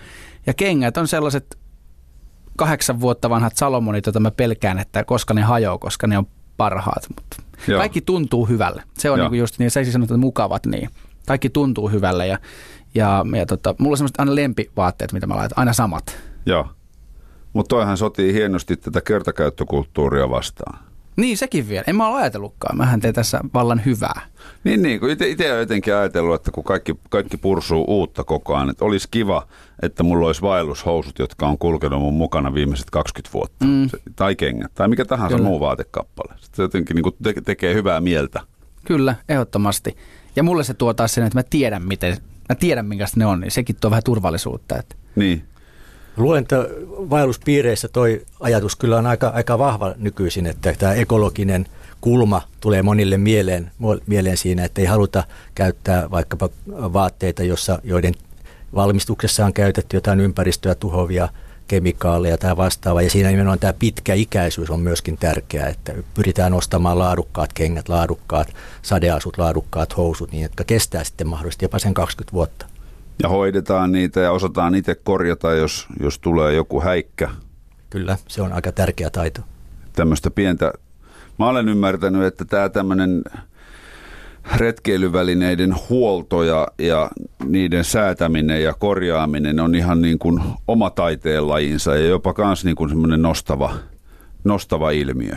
[0.46, 1.58] Ja kengät on sellaiset
[2.58, 6.28] kahdeksan vuotta vanhat Salomonit, joita mä pelkään, että koska ne hajoaa, koska ne on
[6.58, 7.08] parhaat.
[7.16, 7.80] Mutta Joo.
[7.80, 8.84] kaikki tuntuu hyvälle.
[8.98, 9.26] Se on Joo.
[9.26, 10.90] niinku just niin, sä sanot, että mukavat niin.
[11.28, 12.38] Kaikki tuntuu hyvälle ja,
[12.96, 16.18] ja, ja tota, mulla on semmoiset aina lempivaatteet, mitä mä laitan, aina samat.
[16.46, 16.68] Joo.
[17.54, 20.80] Mutta toihan sotii hienosti tätä kertakäyttökulttuuria vastaan.
[21.16, 21.84] Niin, sekin vielä.
[21.88, 22.78] En mä ole ajatellutkaan.
[22.78, 24.22] Mähän teen tässä vallan hyvää.
[24.63, 28.70] Niin, niin kun itse olen jotenkin ajatellut, että kun kaikki, kaikki pursuu uutta koko ajan,
[28.70, 29.48] että olisi kiva,
[29.82, 33.66] että mulla olisi vaellushousut, jotka on kulkenut mun mukana viimeiset 20 vuotta.
[33.66, 33.90] Mm.
[33.90, 35.50] Se, tai kengät, tai mikä tahansa Kyllä.
[35.50, 36.34] muu vaatekappale.
[36.42, 38.42] Se jotenkin niin te- tekee hyvää mieltä.
[38.86, 39.98] Kyllä, ehdottomasti.
[40.38, 42.17] Ja mulle se tuo taas sen, että mä tiedän, miten,
[42.50, 44.78] mä tiedän minkästä ne on, niin sekin tuo vähän turvallisuutta.
[44.78, 44.95] Että.
[45.15, 45.43] Niin,
[46.17, 46.67] Luulen, että
[47.10, 51.65] vaelluspiireissä toi ajatus kyllä on aika, aika vahva nykyisin, että tämä ekologinen
[52.02, 53.71] kulma tulee monille mieleen,
[54.08, 55.23] mieleen siinä, että ei haluta
[55.56, 58.13] käyttää vaikkapa vaatteita, jossa, joiden
[58.76, 61.30] valmistuksessa on käytetty jotain ympäristöä tuhovia
[61.68, 63.02] kemikaaleja tai vastaavaa.
[63.02, 69.38] Ja siinä nimenomaan tämä pitkäikäisyys on myöskin tärkeää, että pyritään ostamaan laadukkaat kengät, laadukkaat sadeasut,
[69.38, 72.66] laadukkaat housut, niin jotka kestää sitten mahdollisesti jopa sen 20 vuotta.
[73.24, 77.30] ja hoidetaan niitä ja osataan itse korjata, jos, jos tulee joku häikkä.
[77.90, 79.42] Kyllä, se on aika tärkeä taito.
[79.94, 80.74] Tämmöistä pientä,
[81.40, 83.24] mä olen ymmärtänyt, että tämä tämmöinen
[84.56, 87.12] retkeilyvälineiden huolto ja, ja
[87.46, 92.90] niiden säätäminen ja korjaaminen on ihan niin kuin oma taiteenlajinsa ja jopa kans niin kuin
[92.90, 93.74] semmoinen nostava,
[94.44, 95.36] nostava ilmiö.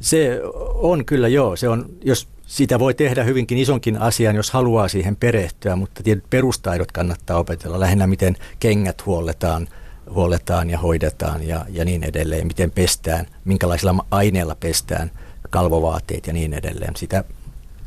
[0.00, 0.40] Se
[0.74, 5.16] on kyllä joo, se on, jos sitä voi tehdä hyvinkin isonkin asian, jos haluaa siihen
[5.16, 9.68] perehtyä, mutta tietyt perustaidot kannattaa opetella, lähinnä miten kengät huolletaan,
[10.10, 15.10] huolletaan ja hoidetaan ja, ja niin edelleen, miten pestään, minkälaisilla aineilla pestään
[15.50, 16.96] kalvovaatteet ja niin edelleen.
[16.96, 17.24] Sitä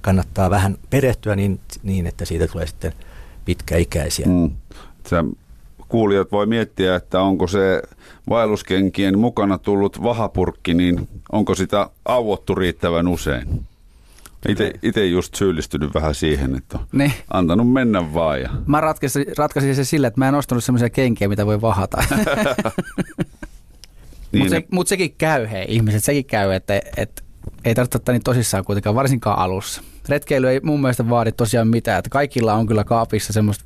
[0.01, 2.93] kannattaa vähän perehtyä niin, niin että siitä tulee sitten
[3.45, 4.25] pitkäikäisiä.
[4.25, 4.51] Mm.
[5.09, 5.23] Sä
[5.87, 7.81] kuulijat voi miettiä, että onko se
[8.29, 13.47] vaelluskenkien mukana tullut vahapurkki, niin onko sitä auottu riittävän usein?
[14.83, 17.13] Itse just syyllistynyt vähän siihen, että on Niin.
[17.33, 18.41] antanut mennä vaan.
[18.41, 18.49] Ja.
[18.65, 21.97] Mä ratkaisin, ratkaisin se sillä, että mä en ostanut semmoisia kenkiä, mitä voi vahata.
[24.31, 27.23] Niin, Mutta se, mut sekin käy, hei ihmiset, sekin käy, että et,
[27.65, 29.81] ei tarvitse ottaa niin tosissaan kuitenkaan, varsinkaan alussa.
[30.09, 33.65] Retkeily ei mun mielestä vaadi tosiaan mitään, että kaikilla on kyllä kaapissa semmoista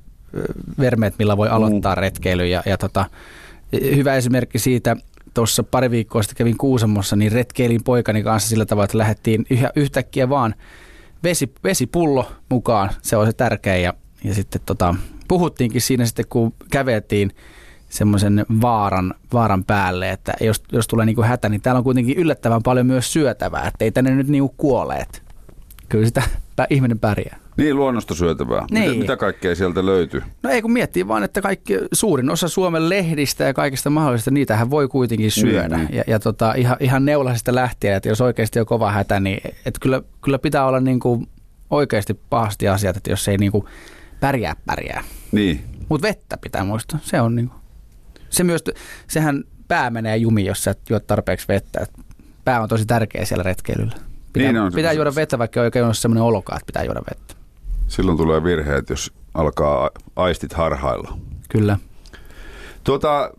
[0.80, 2.00] vermeet, millä voi aloittaa mm.
[2.00, 2.48] retkeily.
[2.48, 3.06] Ja, ja tota,
[3.96, 4.96] hyvä esimerkki siitä,
[5.34, 9.72] tuossa pari viikkoa sitten kävin Kuusamossa, niin retkeilin poikani kanssa sillä tavalla, että lähdettiin yhä,
[9.76, 10.56] yhtäkkiä vaan
[11.24, 13.78] vesi, vesipullo mukaan, se on se tärkeä.
[13.78, 14.96] Ja, ja sitten tota,
[15.28, 17.32] puhuttiinkin siinä sitten, kun käveltiin
[17.96, 22.64] semmoisen vaaran, vaaran päälle, että jos, jos tulee niinku hätä, niin täällä on kuitenkin yllättävän
[22.64, 25.24] paljon myös syötävää, että ei tänne nyt niinku kuoleet.
[25.90, 26.22] Kyllä sitä
[26.70, 27.38] ihminen pärjää.
[27.58, 28.62] niin luonnosta syötävää.
[28.72, 29.00] Mitä, Niin.
[29.00, 30.22] mitä kaikkea sieltä löytyy?
[30.44, 34.70] No ei kun miettii vaan, että kaikki, suurin osa Suomen lehdistä ja kaikista mahdollisista, niitähän
[34.70, 35.78] voi kuitenkin syödä.
[35.78, 39.42] Niin, Ja, ja tota, ihan, ihan neulasista lähtien, että jos oikeasti on kova hätä, niin
[39.66, 41.28] että kyllä, kyllä pitää olla niin kuin
[41.70, 43.66] oikeasti pahasti asiat, että jos ei niin kuin
[44.20, 45.04] pärjää, pärjää.
[45.32, 47.00] Niin, Mutta vettä pitää muistaa.
[47.04, 47.60] Se on niin kuin,
[48.36, 48.64] se myös,
[49.08, 51.80] sehän pää menee jumiin, jos sä et juo tarpeeksi vettä.
[51.82, 51.92] Et
[52.46, 53.94] Pää on tosi tärkeä siellä retkeilyllä.
[54.34, 56.84] Pitää, Niin on se- pitää juoda vettä, vaikka ei oikein ole sellainen olokaan, että pitää
[56.84, 57.34] juoda vettä.
[57.88, 61.18] silloin tulee virheet, jos alkaa aistit harhailla.
[61.50, 61.78] Kyllä.
[62.84, 63.32] Tuota,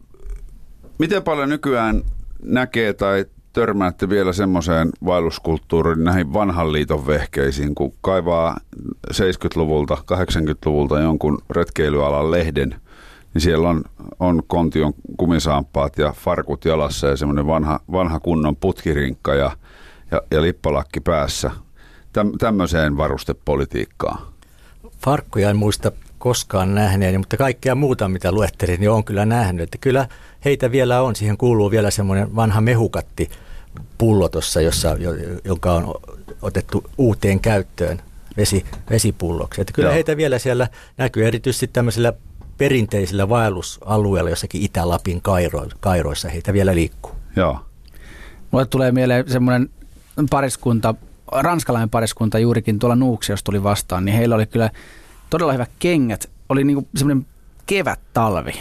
[0.98, 2.02] miten paljon nykyään
[2.42, 8.56] näkee tai törmäätte vielä semmoiseen vaelluskulttuuriin, näihin vanhan liiton vehkeisiin, kun kaivaa
[9.12, 12.74] 70-luvulta, 80-luvulta jonkun retkeilyalan lehden,
[13.36, 13.84] niin siellä on,
[14.20, 19.56] on kontion kumisaampaat ja farkut jalassa ja semmoinen vanha, vanha kunnon putkirinkka ja,
[20.10, 21.50] ja, ja lippalakki päässä.
[22.12, 24.18] Täm, tämmöiseen varustepolitiikkaan.
[25.04, 29.62] Farkkuja en muista koskaan nähneeni, mutta kaikkea muuta, mitä luettelin, niin on kyllä nähnyt.
[29.62, 30.08] Että kyllä
[30.44, 31.16] heitä vielä on.
[31.16, 33.30] Siihen kuuluu vielä semmoinen vanha mehukatti
[33.98, 34.96] pullo tuossa, jossa,
[35.44, 35.94] joka on
[36.42, 38.02] otettu uuteen käyttöön
[38.36, 39.60] vesi, vesipulloksi.
[39.60, 39.94] Että kyllä Joo.
[39.94, 42.12] heitä vielä siellä näkyy erityisesti tämmöisillä
[42.58, 47.12] perinteisillä vaellusalueilla jossakin Itä-Lapin Kairo, Kairoissa heitä vielä liikkuu.
[47.36, 47.60] Joo.
[48.50, 49.70] Mulle tulee mieleen semmoinen
[50.30, 50.94] pariskunta,
[51.32, 54.70] ranskalainen pariskunta juurikin tuolla Nuuksiossa tuli vastaan, niin heillä oli kyllä
[55.30, 56.30] todella hyvät kengät.
[56.48, 57.26] Oli niinku semmoinen
[57.66, 58.52] kevät-talvi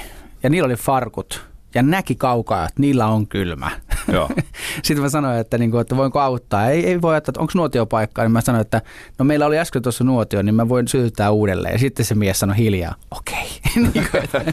[0.43, 3.71] ja niillä oli farkut ja näki kaukaa, että niillä on kylmä.
[4.12, 4.30] Joo.
[4.84, 6.70] Sitten mä sanoin, että, niin kuin, että voinko auttaa.
[6.70, 8.26] Ei, ei voi, että onko nuotiopaikkaa.
[8.26, 8.82] Niin mä sanoin, että
[9.20, 11.74] no meillä oli äsken tuossa nuotio, niin mä voin sytyttää uudelleen.
[11.74, 13.46] Ja sitten se mies sanoi hiljaa, okei.
[13.76, 13.91] Okay.
[13.94, 14.08] niin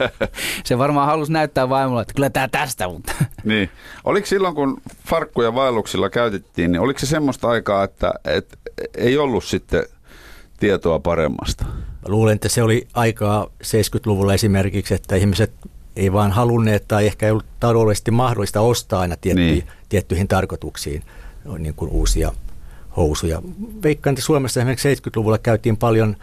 [0.64, 2.88] se varmaan halusi näyttää vaimolle, että kyllä tämä tästä.
[2.88, 3.12] Mutta.
[3.44, 3.70] niin.
[4.04, 8.56] Oliko silloin, kun farkkuja vaelluksilla käytettiin, niin oliko se semmoista aikaa, että, että
[8.96, 9.84] ei ollut sitten
[10.60, 11.64] tietoa paremmasta?
[11.64, 15.52] Mä luulen, että se oli aikaa 70-luvulla esimerkiksi, että ihmiset
[15.96, 19.68] ei vaan halunneet tai ehkä ei ollut taloudellisesti mahdollista ostaa aina tiettyihin, niin.
[19.88, 21.02] tiettyihin tarkoituksiin
[21.58, 22.32] niin kuin uusia
[22.96, 23.42] housuja.
[23.82, 26.16] Veikkaan, että Suomessa esimerkiksi 70-luvulla käytiin paljon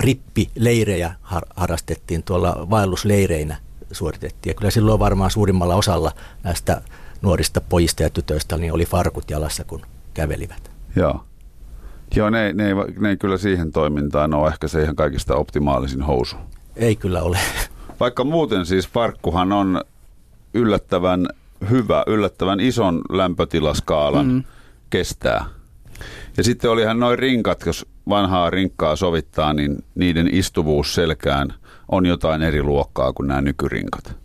[0.00, 3.56] rippileirejä har- harrastettiin tuolla vaellusleireinä
[3.92, 4.50] suoritettiin.
[4.50, 6.82] Ja kyllä silloin varmaan suurimmalla osalla näistä
[7.22, 9.82] nuorista pojista ja tytöistä niin oli farkut jalassa, kun
[10.14, 10.70] kävelivät.
[10.96, 11.24] Joo.
[12.16, 16.36] Joo, ne, ne, ne ei kyllä siihen toimintaan ole ehkä se ihan kaikista optimaalisin housu.
[16.76, 17.38] Ei kyllä ole.
[18.00, 19.80] Vaikka muuten siis parkkuhan on
[20.54, 21.28] yllättävän
[21.70, 24.44] hyvä, yllättävän ison lämpötilaskaalan mm.
[24.90, 25.44] kestää.
[26.36, 31.54] Ja sitten olihan noin rinkat, jos vanhaa rinkkaa sovittaa, niin niiden istuvuus selkään
[31.88, 34.16] on jotain eri luokkaa kuin nämä nykyrinkat.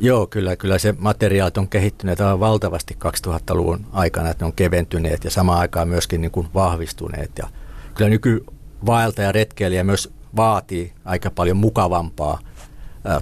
[0.00, 2.96] Joo, kyllä, kyllä se materiaalit on kehittyneet aivan valtavasti
[3.26, 7.30] 2000-luvun aikana, että ne on keventyneet ja samaan aikaan myöskin niin kuin vahvistuneet.
[7.38, 7.48] Ja
[7.94, 12.38] kyllä nykyvaelta ja retkeilijä myös vaatii aika paljon mukavampaa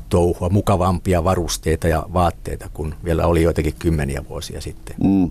[0.09, 4.97] touhua, mukavampia varusteita ja vaatteita kuin vielä oli joitakin kymmeniä vuosia sitten.
[5.05, 5.31] Mm.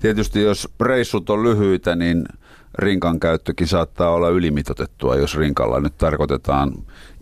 [0.00, 2.24] Tietysti jos reissut on lyhyitä, niin
[2.78, 6.72] rinkan käyttökin saattaa olla ylimitotettua, jos rinkalla nyt tarkoitetaan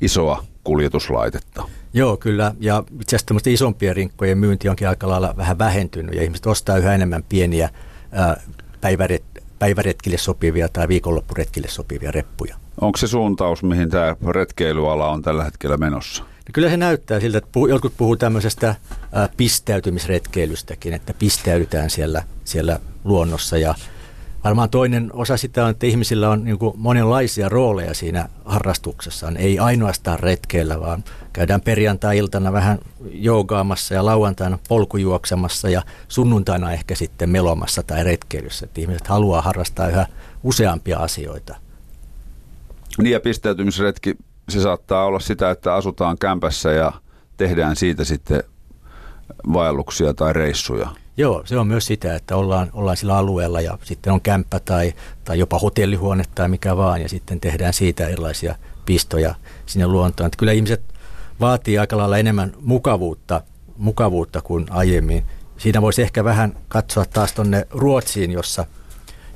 [0.00, 1.68] isoa kuljetuslaitetta.
[1.94, 2.54] Joo, kyllä.
[2.60, 6.94] Ja itse asiassa isompien rinkkojen myynti onkin aika lailla vähän vähentynyt ja ihmiset ostaa yhä
[6.94, 7.70] enemmän pieniä
[8.12, 8.40] ää,
[8.80, 9.24] päiväret,
[9.58, 12.56] päiväretkille sopivia tai viikonloppuretkille sopivia reppuja.
[12.80, 16.24] Onko se suuntaus, mihin tämä retkeilyala on tällä hetkellä menossa?
[16.48, 18.74] No kyllä se näyttää siltä, että puhu, jotkut puhuu tämmöisestä
[19.12, 23.74] ää, pistäytymisretkeilystäkin, että pistäydytään siellä, siellä luonnossa ja
[24.44, 29.36] Varmaan toinen osa sitä on, että ihmisillä on niin monenlaisia rooleja siinä harrastuksessaan.
[29.36, 32.78] Ei ainoastaan retkeillä, vaan käydään perjantai-iltana vähän
[33.10, 38.66] joogaamassa ja lauantaina polkujuoksemassa ja sunnuntaina ehkä sitten melomassa tai retkeilyssä.
[38.66, 40.06] Että ihmiset haluaa harrastaa yhä
[40.42, 41.56] useampia asioita.
[42.98, 44.16] Niin ja pistäytymisretki,
[44.48, 46.92] se saattaa olla sitä, että asutaan kämpässä ja
[47.36, 48.42] tehdään siitä sitten
[49.52, 50.88] vaelluksia tai reissuja.
[51.16, 54.94] Joo, se on myös sitä, että ollaan, ollaan sillä alueella ja sitten on kämppä tai,
[55.24, 58.54] tai jopa hotellihuone tai mikä vaan ja sitten tehdään siitä erilaisia
[58.86, 59.34] pistoja
[59.66, 60.26] sinne luontoon.
[60.26, 60.82] Että kyllä ihmiset
[61.40, 63.42] vaatii aika lailla enemmän mukavuutta,
[63.76, 65.24] mukavuutta kuin aiemmin.
[65.56, 68.64] Siinä voisi ehkä vähän katsoa taas tuonne Ruotsiin, jossa,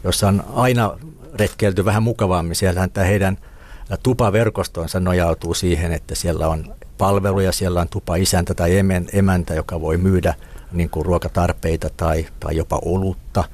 [0.04, 0.98] jossa on aina
[1.34, 2.56] retkeilty vähän mukavammin.
[2.56, 3.38] Siellähän tämä heidän
[3.96, 8.72] tupaverkostonsa nojautuu siihen, että siellä on palveluja, siellä on tupa isäntä tai
[9.12, 10.34] emäntä, joka voi myydä–
[10.72, 13.44] niin kuin ruokatarpeita tai, tai jopa olutta.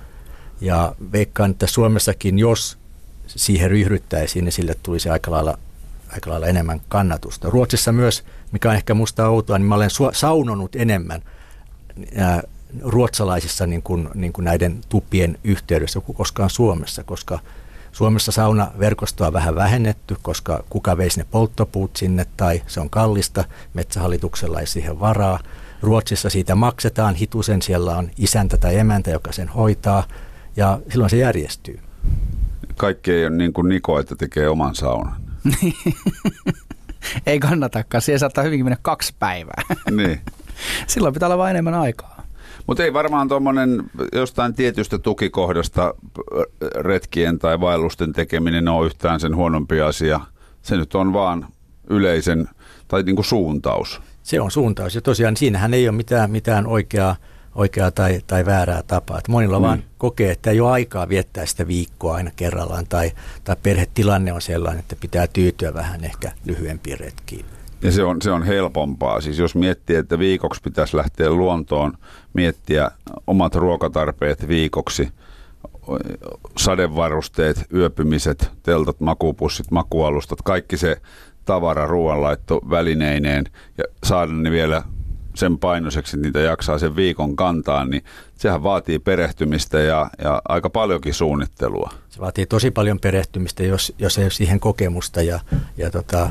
[0.60, 2.78] Ja veikkaan, että Suomessakin, jos
[3.26, 5.58] siihen ryhdyttäisiin, niin sille tulisi aika lailla,
[6.12, 7.50] aika lailla enemmän kannatusta.
[7.50, 11.22] Ruotsissa myös, mikä on ehkä musta outoa, niin mä olen saunonut enemmän
[12.82, 17.38] ruotsalaisissa niin kuin, niin kuin näiden tupien yhteydessä kuin koskaan Suomessa, koska
[17.92, 23.44] Suomessa saunaverkostoa on vähän vähennetty, koska kuka veisi ne polttopuut sinne tai se on kallista,
[23.74, 25.38] metsähallituksella ei siihen varaa.
[25.82, 30.04] Ruotsissa siitä maksetaan hitusen, siellä on isäntä tai emäntä, joka sen hoitaa
[30.56, 31.80] ja silloin se järjestyy.
[32.76, 35.16] Kaikki ei ole niin kuin Niko, että tekee oman saunan.
[37.26, 39.62] ei kannatakaan, siihen saattaa hyvinkin mennä kaksi päivää.
[39.90, 40.20] niin.
[40.86, 42.17] Silloin pitää olla vain enemmän aikaa.
[42.68, 45.94] Mutta ei varmaan tuommoinen jostain tietystä tukikohdasta
[46.74, 50.20] retkien tai vaellusten tekeminen ole yhtään sen huonompi asia.
[50.62, 51.46] Se nyt on vaan
[51.90, 52.48] yleisen
[52.88, 54.00] tai niin kuin suuntaus.
[54.22, 57.16] Se on suuntaus ja tosiaan siinähän ei ole mitään, mitään oikeaa,
[57.54, 59.18] oikeaa tai, tai väärää tapaa.
[59.18, 59.62] Että monilla mm.
[59.62, 63.12] vaan kokee, että ei ole aikaa viettää sitä viikkoa aina kerrallaan tai,
[63.44, 67.44] tai perhetilanne on sellainen, että pitää tyytyä vähän ehkä lyhyempiin retkiin.
[67.82, 69.20] Ja se on, se on helpompaa.
[69.20, 71.92] Siis jos miettii, että viikoksi pitäisi lähteä luontoon,
[72.34, 72.90] miettiä
[73.26, 75.08] omat ruokatarpeet viikoksi,
[76.56, 80.96] sadevarusteet, yöpymiset, teltat, makupussit, makualustat, kaikki se
[81.44, 83.44] tavara, ruoanlaitto välineineen
[83.78, 84.82] ja saada ne vielä
[85.34, 90.70] sen painoiseksi, että niitä jaksaa sen viikon kantaa, niin sehän vaatii perehtymistä ja, ja aika
[90.70, 91.90] paljonkin suunnittelua.
[92.08, 95.40] Se vaatii tosi paljon perehtymistä, jos, jos ei ole siihen kokemusta ja,
[95.76, 96.30] ja tota,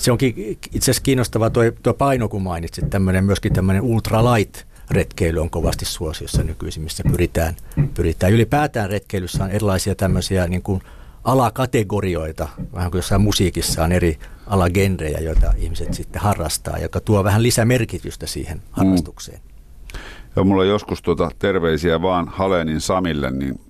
[0.00, 0.34] se onkin
[0.72, 4.56] itse asiassa kiinnostavaa tuo, tuo paino, kun mainitsit, tämmöinen, myöskin tämmöinen ultralight
[4.90, 7.56] retkeily on kovasti suosiossa nykyisin, missä pyritään,
[7.94, 8.32] pyritään.
[8.32, 10.82] Ylipäätään retkeilyssä on erilaisia tämmöisiä niin kuin
[11.24, 17.42] alakategorioita, vähän kuin jossain musiikissa on eri alagenrejä, joita ihmiset sitten harrastaa, joka tuo vähän
[17.42, 19.40] lisämerkitystä siihen harrastukseen.
[19.42, 19.50] Mm.
[20.36, 23.60] Joo, mulla on joskus tuota terveisiä vaan Halenin Samille, niin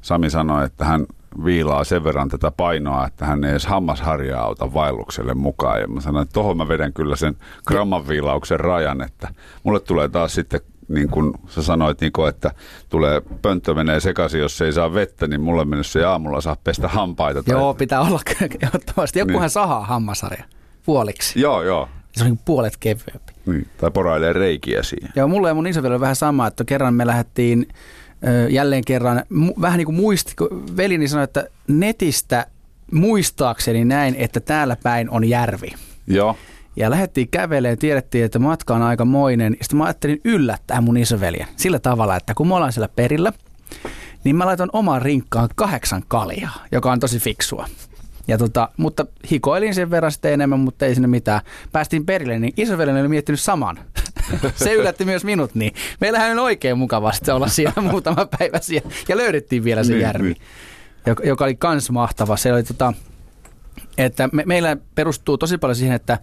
[0.00, 1.06] Sami sanoi, että hän
[1.44, 5.80] viilaa sen verran tätä painoa, että hän ei edes hammasharjaa auta vaellukselle mukaan.
[5.80, 7.36] Ja mä sanoin, että tohon mä vedän kyllä sen
[7.66, 9.28] gramman viilauksen rajan, että
[9.62, 12.50] mulle tulee taas sitten niin kuin sä sanoit, Niko, että
[12.88, 16.88] tulee pönttö menee sekaisin, jos ei saa vettä, niin mulle mennessä se aamulla saa pestä
[16.88, 17.42] hampaita.
[17.42, 17.54] Tai...
[17.54, 18.20] Joo, pitää olla
[18.62, 19.18] ehdottomasti.
[19.18, 19.50] Jokuhan niin.
[19.50, 20.44] sahaa hammasarja
[20.84, 21.40] puoliksi.
[21.40, 21.88] Joo, joo.
[22.12, 23.32] Se on niin puolet kevyempi.
[23.46, 25.10] Niin, tai porailee reikiä siihen.
[25.16, 27.68] Joo, mulle ja mun on vähän sama, että kerran me lähdettiin
[28.50, 29.22] jälleen kerran,
[29.60, 32.46] vähän niin kuin muisti, kun velini sanoi, että netistä
[32.92, 35.68] muistaakseni näin, että täällä päin on järvi.
[36.06, 36.36] Joo.
[36.76, 39.56] Ja lähdettiin kävelemään, tiedettiin, että matka on aika moinen.
[39.60, 43.32] Sitten mä ajattelin yllättää mun isoveljen sillä tavalla, että kun me ollaan siellä perillä,
[44.24, 47.66] niin mä laitan omaan rinkkaan kahdeksan kaljaa, joka on tosi fiksua.
[48.28, 51.40] Ja tota, mutta hikoilin sen verran sitten enemmän, mutta ei sinne mitään.
[51.72, 53.78] Päästiin perille, niin isoveljen oli miettinyt saman.
[54.64, 58.90] Se yllätti myös minut, niin meillähän on oikein mukavasti olla siellä muutama päivä siellä.
[59.08, 60.42] Ja löydettiin vielä se niin, järvi, niin.
[61.06, 62.36] Joka, joka oli kans mahtava.
[62.36, 62.92] Se oli tota,
[63.98, 66.18] että me, meillä perustuu tosi paljon siihen, että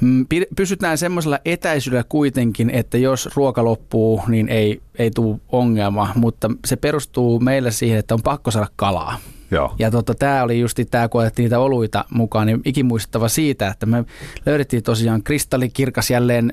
[0.00, 6.50] mm, pysytään semmoisella etäisyydellä kuitenkin, että jos ruoka loppuu, niin ei, ei tule ongelma, mutta
[6.66, 9.18] se perustuu meillä siihen, että on pakko saada kalaa.
[9.50, 9.74] Joo.
[9.78, 13.86] Ja tota, tämä oli just tämä, kun otettiin niitä oluita mukaan, niin ikimuistettava siitä, että
[13.86, 14.04] me
[14.46, 16.52] löydettiin tosiaan kristallikirkas jälleen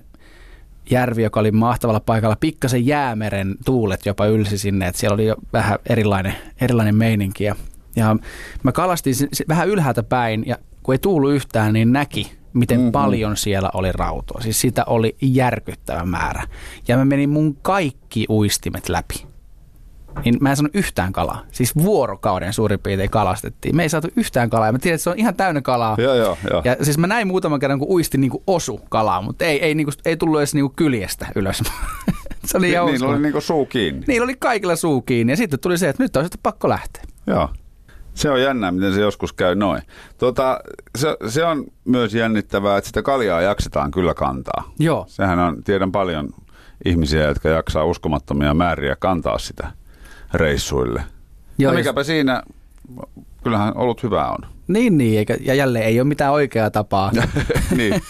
[0.91, 2.37] järvi, joka oli mahtavalla paikalla.
[2.39, 7.43] Pikkasen jäämeren tuulet jopa ylsi sinne, että siellä oli jo vähän erilainen, erilainen meininki.
[7.43, 7.55] Ja,
[7.95, 8.15] ja
[8.63, 9.13] mä kalastin
[9.47, 12.91] vähän ylhäältä päin ja kun ei tuulu yhtään, niin näki, miten mm-hmm.
[12.91, 14.41] paljon siellä oli rautoa.
[14.41, 16.43] Siis sitä oli järkyttävä määrä.
[16.87, 19.28] Ja mä menin mun kaikki uistimet läpi
[20.25, 21.41] niin mä en sano yhtään kalaa.
[21.51, 23.75] Siis vuorokauden suurin piirtein kalastettiin.
[23.75, 24.71] Me ei saatu yhtään kalaa.
[24.71, 25.95] Mä tiedän, että se on ihan täynnä kalaa.
[25.99, 26.61] Joo, joo, joo.
[26.65, 29.75] Ja siis mä näin muutaman kerran, kun uisti niin kuin osu kalaa, mutta ei, ei,
[29.75, 31.57] niin kuin, ei tullut edes niin kuin kyljestä ylös.
[32.45, 34.03] se oli niin, Niillä oli niin kuin suu kiinni.
[34.07, 35.33] Niillä oli kaikilla suu kiinni.
[35.33, 37.03] Ja sitten tuli se, että nyt on sitten pakko lähteä.
[37.27, 37.49] Joo.
[38.13, 39.81] Se on jännää, miten se joskus käy noin.
[40.17, 40.59] Tota,
[40.97, 44.71] se, se on myös jännittävää, että sitä kaljaa jaksetaan kyllä kantaa.
[44.79, 45.05] Joo.
[45.07, 46.29] Sehän on, tiedän paljon
[46.85, 49.78] ihmisiä, jotka jaksaa uskomattomia määriä kantaa sitä
[50.33, 51.03] reissuille.
[51.57, 52.43] Joo, no mikäpä siinä,
[53.43, 54.39] kyllähän ollut hyvä on.
[54.67, 57.11] Niin, niin eikä, ja jälleen ei ole mitään oikeaa tapaa.
[57.77, 58.01] niin.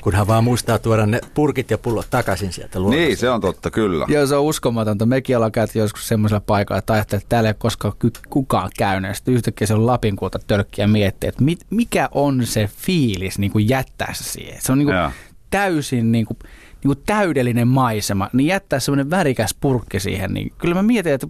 [0.00, 3.04] Kunhan vaan muistaa tuoda ne purkit ja pullot takaisin sieltä luonnosta.
[3.04, 4.06] Niin, se on totta, kyllä.
[4.08, 5.06] Joo, se on uskomatonta.
[5.06, 7.92] Mekin ollaan käyty joskus semmoisella paikalla, että ajattelee, että täällä ei ole koskaan
[8.30, 9.16] kukaan käynyt.
[9.16, 13.52] Sitten yhtäkkiä se on Lapin kuulta tölkkiä miettiä, että mit, mikä on se fiilis niin
[13.52, 14.62] kuin jättää se siihen.
[14.62, 15.12] Se on niin kuin
[15.50, 16.38] täysin niin kuin,
[16.84, 21.26] niin kuin täydellinen maisema, niin jättää semmoinen värikäs purkki siihen, niin kyllä mä mietin, että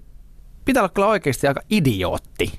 [0.64, 2.52] pitää olla kyllä oikeasti aika idiootti.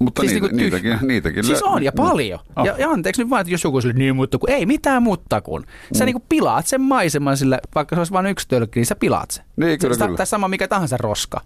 [0.00, 1.44] Mutta siis niitä, niin niitäkin, niitäkin.
[1.44, 2.40] Siis on ja paljon.
[2.56, 2.66] Oh.
[2.66, 5.40] Ja, ja anteeksi nyt vaan, että jos joku sille niin, mutta kun ei mitään mutta
[5.40, 5.64] kun.
[5.92, 6.06] Sä mm.
[6.06, 9.30] niin kuin pilaat sen maiseman sille, vaikka se olisi vain yksi tölkki, niin sä pilaat
[9.30, 9.44] sen.
[9.56, 10.16] Niin, kyllä, se, kyllä.
[10.16, 11.40] Tai sama mikä tahansa roska.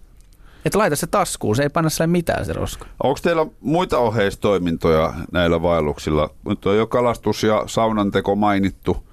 [0.65, 2.85] Että laita se taskuun, se ei panna sille mitään se roska.
[3.03, 6.29] Onko teillä muita oheistoimintoja näillä vaelluksilla?
[6.47, 9.07] Nyt on jo kalastus ja saunanteko mainittu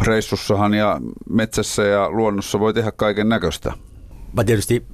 [0.00, 3.72] reissussahan ja metsässä ja luonnossa voi tehdä kaiken näköistä.
[4.32, 4.86] Mä tietysti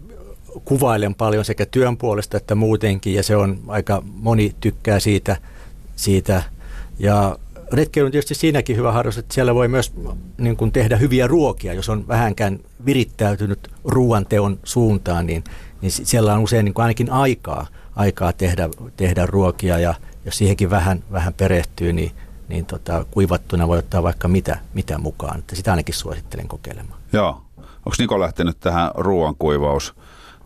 [0.64, 5.36] kuvailen paljon sekä työn puolesta että muutenkin ja se on aika moni tykkää siitä,
[5.96, 6.42] siitä.
[6.98, 7.38] ja
[7.72, 9.92] retkeily on tietysti siinäkin hyvä harrastus, että siellä voi myös
[10.38, 15.44] niin kuin tehdä hyviä ruokia, jos on vähänkään virittäytynyt ruoanteon suuntaan, niin,
[15.80, 19.94] niin siellä on usein niin kuin ainakin aikaa, aikaa tehdä, tehdä ruokia ja
[20.24, 22.12] jos siihenkin vähän, vähän perehtyy, niin
[22.48, 25.38] niin tota, kuivattuna voi ottaa vaikka mitä, mitä mukaan.
[25.38, 27.00] Että sitä ainakin suosittelen kokeilemaan.
[27.12, 27.42] Joo.
[27.58, 29.94] Onko Niko lähtenyt tähän ruoankuivaus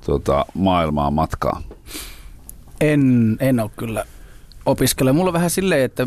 [0.06, 1.62] tota, maailmaan matkaan?
[2.80, 4.04] En, en ole kyllä
[4.66, 5.12] opiskella.
[5.12, 6.06] Mulla on vähän silleen, että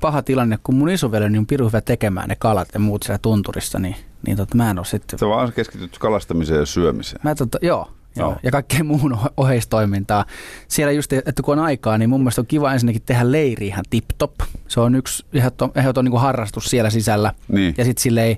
[0.00, 3.78] paha tilanne, kun mun isoveljeni on piru hyvä tekemään ne kalat ja muut siellä tunturissa,
[3.78, 3.96] niin,
[4.26, 5.18] niin tota, mä en ole sitten...
[5.18, 7.20] Se vaan keskityt kalastamiseen ja syömiseen.
[7.24, 8.36] Mä tota, joo, Joo.
[8.42, 10.24] Ja kaikkeen muuhun ohe- oheistoimintaa.
[10.68, 13.84] Siellä just, että kun on aikaa, niin mun mielestä on kiva ensinnäkin tehdä leiri ihan
[13.90, 14.34] tip-top.
[14.68, 17.34] Se on yksi ehdoton, ehdoton niin harrastus siellä sisällä.
[17.48, 17.74] Niin.
[17.78, 18.36] Ja sitten silleen,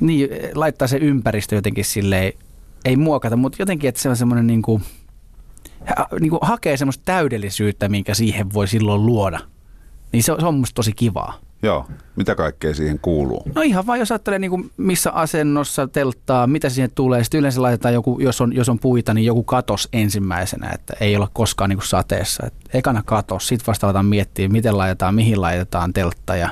[0.00, 2.32] niin, laittaa se ympäristö jotenkin silleen,
[2.84, 4.82] ei muokata, mutta jotenkin, että se on semmoinen niin kuin,
[6.20, 9.40] niin kuin hakee semmoista täydellisyyttä, minkä siihen voi silloin luoda.
[10.12, 11.38] Niin se on, se on musta tosi kivaa.
[11.62, 11.86] Joo.
[12.16, 13.42] Mitä kaikkea siihen kuuluu?
[13.54, 17.24] No ihan vaan, jos ajattelee niin kuin missä asennossa telttaa, mitä siihen tulee.
[17.24, 21.16] Sitten yleensä laitetaan joku, jos on, jos on puita, niin joku katos ensimmäisenä, että ei
[21.16, 22.46] olla koskaan niin kuin sateessa.
[22.46, 26.48] Et ekana katos, sitten vasta aletaan miettiä, miten laitetaan, mihin laitetaan teltta ja,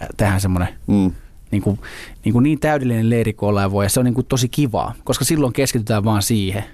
[0.00, 1.12] ja tehdään semmoinen Mm.
[1.50, 1.80] niin, kuin,
[2.24, 3.84] niin, kuin niin täydellinen leiri kuin ollaan voi.
[3.84, 6.64] Ja se on niin kuin tosi kivaa, koska silloin keskitytään vaan siihen.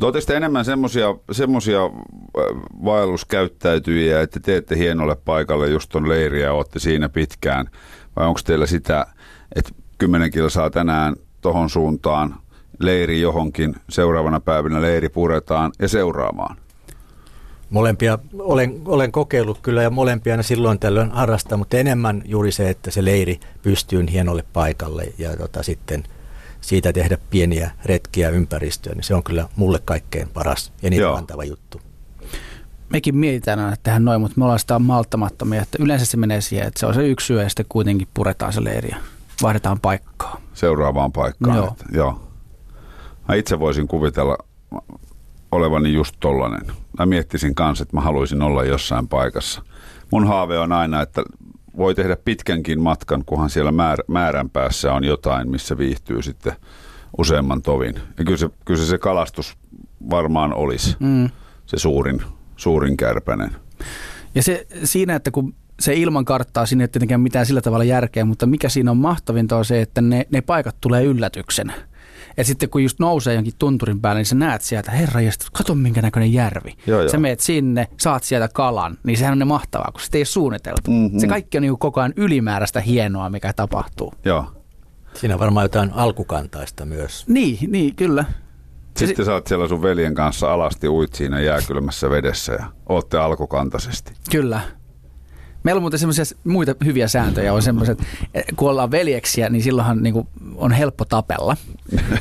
[0.00, 1.88] Mutta enemmän äh,
[2.84, 7.70] vaelluskäyttäytyjiä, että teette hienolle paikalle just ton leiriä ja ootte siinä pitkään?
[8.16, 9.06] Vai onko teillä sitä,
[9.54, 12.34] että kymmenen kilsaa tänään tohon suuntaan,
[12.78, 16.56] leiri johonkin, seuraavana päivänä leiri puretaan ja seuraamaan?
[17.70, 22.70] Molempia olen, olen kokeillut kyllä ja molempia aina silloin tällöin harrastaa, mutta enemmän juuri se,
[22.70, 26.04] että se leiri pystyy hienolle paikalle ja tota, sitten
[26.60, 31.16] siitä tehdä pieniä retkiä ympäristöön, niin se on kyllä mulle kaikkein paras ja Joo.
[31.16, 31.80] antava juttu.
[32.90, 36.40] Mekin mietitään aina että tehdään noin, mutta me ollaan sitä malttamattomia, että yleensä se menee
[36.40, 38.96] siihen, että se on se yksi yö ja sitten kuitenkin puretaan se leiri ja
[39.42, 40.40] vaihdetaan paikkaa.
[40.54, 41.56] Seuraavaan paikkaan.
[41.56, 41.68] Joo.
[41.68, 42.28] Että, joo.
[43.28, 44.38] Mä itse voisin kuvitella
[45.52, 46.66] olevani just tollanen.
[46.98, 49.62] Mä miettisin kanssa, että mä haluaisin olla jossain paikassa.
[50.12, 51.22] Mun haave on aina, että
[51.76, 56.52] voi tehdä pitkänkin matkan, kunhan siellä määr, määrän päässä on jotain, missä viihtyy sitten
[57.18, 57.94] useamman tovin.
[58.18, 59.56] Ja kyllä se, kyllä se, se kalastus
[60.10, 61.30] varmaan olisi Mm.
[61.66, 62.22] se suurin,
[62.58, 63.50] suurin kärpänen.
[64.34, 68.24] Ja se, siinä, että kun se ilman karttaa, siinä ei tietenkään mitään sillä tavalla järkeä,
[68.24, 71.72] mutta mikä siinä on mahtavinta on se, että ne, ne paikat tulee yllätyksenä.
[72.36, 75.20] Et sitten kun just nousee jonkin tunturin päälle, niin sä näet sieltä, herra
[75.52, 76.74] kato minkä näköinen järvi.
[76.86, 77.08] Joo, joo.
[77.08, 80.26] Sä meet sinne, saat sieltä kalan, niin sehän on ne mahtavaa, kun sitä ei ole
[80.26, 80.90] suunniteltu.
[80.90, 81.18] Mhm.
[81.18, 84.14] Se kaikki on niin koko ajan ylimääräistä hienoa, mikä tapahtuu.
[84.24, 84.52] Joo.
[85.14, 87.24] Siinä on varmaan jotain alkukantaista myös.
[87.28, 88.24] Niin, niin kyllä.
[88.98, 94.12] Sitten sä oot siellä sun veljen kanssa alasti uit siinä jääkylmässä vedessä ja ootte alkukantaisesti.
[94.30, 94.60] Kyllä.
[95.62, 97.98] Meillä on muuten semmoisia muita hyviä sääntöjä, on semmoiset,
[98.56, 101.56] kun ollaan veljeksiä, niin silloinhan niin on helppo tapella.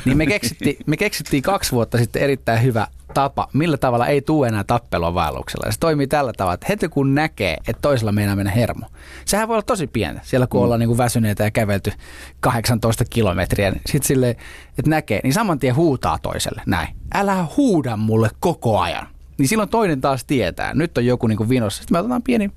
[0.06, 2.88] Niin me keksittiin, me keksittiin kaksi vuotta sitten erittäin hyvä
[3.18, 5.72] tapa, millä tavalla ei tule enää tappelua vaelluksella.
[5.72, 8.86] Se toimii tällä tavalla, että heti kun näkee, että toisella meinaa mennä hermo.
[9.26, 11.92] Sehän voi olla tosi pientä, siellä kun ollaan niin kuin väsyneitä ja kävelty
[12.40, 13.72] 18 kilometriä.
[13.72, 14.36] Niin sitten silleen,
[14.78, 16.88] että näkee, niin saman tien huutaa toiselle näin.
[17.14, 19.08] Älä huuda mulle koko ajan.
[19.38, 20.74] Niin silloin toinen taas tietää.
[20.74, 21.82] Nyt on joku niin kuin vinossa.
[21.82, 22.52] Sitten me otetaan pieni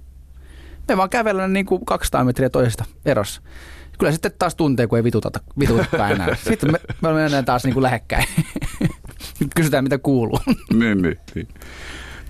[0.89, 3.43] me vaan kävellään niin kuin 200 metriä toisesta erossa.
[3.99, 6.35] Kyllä sitten taas tuntee, kun ei vituteta, vituteta enää.
[6.49, 8.25] Sitten me, me mennään taas niin kuin lähekkäin.
[9.57, 10.41] Kysytään, mitä kuuluu.
[10.81, 11.49] niin, niin, niin.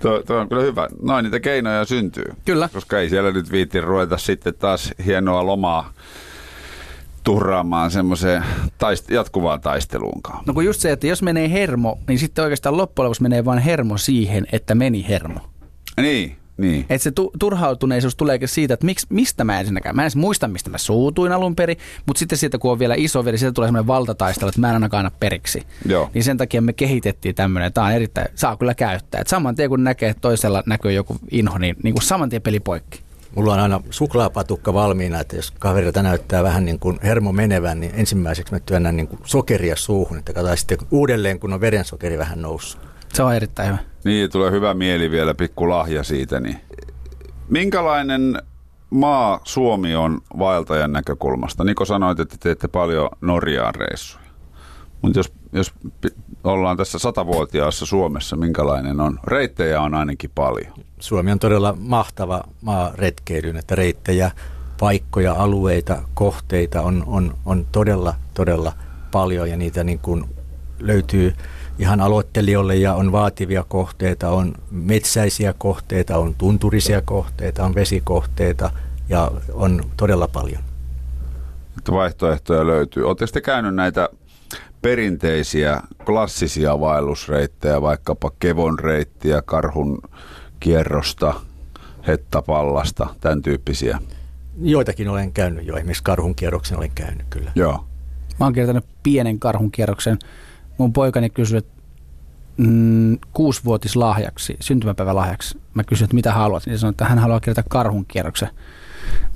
[0.01, 0.87] Tuo, tuo on kyllä hyvä.
[1.01, 2.25] Noin niitä keinoja syntyy.
[2.45, 2.69] Kyllä.
[2.73, 5.93] Koska ei siellä nyt viitti ruveta sitten taas hienoa lomaa
[7.23, 10.43] tuhraamaan semmoiseen taist- jatkuvaan taisteluunkaan.
[10.45, 13.59] No kun just se, että jos menee hermo, niin sitten oikeastaan loppujen lopuksi menee vain
[13.59, 15.39] hermo siihen, että meni hermo.
[16.01, 16.85] Niin, niin.
[16.89, 19.95] Että se tu- turhautuneisuus tuleekin siitä, että miksi, mistä mä ensinnäkään.
[19.95, 22.95] Mä en edes muista, mistä mä suutuin alun perin, mutta sitten siitä, kun on vielä
[22.97, 25.63] iso veri, siitä tulee semmoinen valtataistelu, että mä en ainakaan anna periksi.
[25.85, 26.09] Joo.
[26.13, 29.21] Niin sen takia me kehitettiin tämmöinen, tämä on erittäin, saa kyllä käyttää.
[29.21, 32.41] Et saman tien kun näkee, että toisella näkyy joku inho, niin, niin kuin saman tien
[32.41, 32.99] peli poikki.
[33.35, 37.91] Mulla on aina suklaapatukka valmiina, että jos kaverilta näyttää vähän niin kuin hermo menevän, niin
[37.95, 42.41] ensimmäiseksi mä työnnän niin kuin sokeria suuhun, että katsotaan sitten uudelleen, kun on verensokeri vähän
[42.41, 42.90] noussut.
[43.13, 43.79] Se on erittäin hyvä.
[44.03, 46.39] Niin, tulee hyvä mieli vielä, pikku lahja siitä.
[46.39, 46.57] Niin.
[47.49, 48.41] Minkälainen
[48.89, 51.63] maa Suomi on vaeltajan näkökulmasta?
[51.63, 54.25] Niko sanoit, että teette paljon Norjaan reissuja.
[55.01, 55.73] Mutta jos, jos
[56.43, 59.19] ollaan tässä satavuotiaassa Suomessa, minkälainen on?
[59.23, 60.73] Reittejä on ainakin paljon.
[60.99, 64.31] Suomi on todella mahtava maa retkeilyyn, että reittejä,
[64.79, 68.73] paikkoja, alueita, kohteita on, on, on todella, todella
[69.11, 70.25] paljon ja niitä niin kuin
[70.79, 71.33] löytyy
[71.79, 78.69] ihan aloittelijoille ja on vaativia kohteita, on metsäisiä kohteita, on tunturisia kohteita, on vesikohteita
[79.09, 80.63] ja on todella paljon.
[81.77, 83.03] Että vaihtoehtoja löytyy.
[83.03, 84.09] Oletteko te käynyt näitä
[84.81, 90.01] perinteisiä, klassisia vaellusreittejä, vaikkapa Kevon reittiä, Karhun
[90.59, 91.33] kierrosta,
[92.07, 93.99] Hettapallasta, tämän tyyppisiä?
[94.61, 97.51] Joitakin olen käynyt jo, esimerkiksi karhun kierroksen olen käynyt kyllä.
[97.55, 97.85] Joo.
[98.39, 100.19] Mä oon kiertänyt pienen karhun kierroksen.
[100.81, 101.71] Mun poikani kysyi, että
[102.57, 105.57] mm, kuusivuotislahjaksi, syntymäpäivälahjaksi.
[105.73, 108.49] Mä kysyin, että mitä haluat, niin sanoin, että hän haluaa kirjoittaa karhunkierroksen.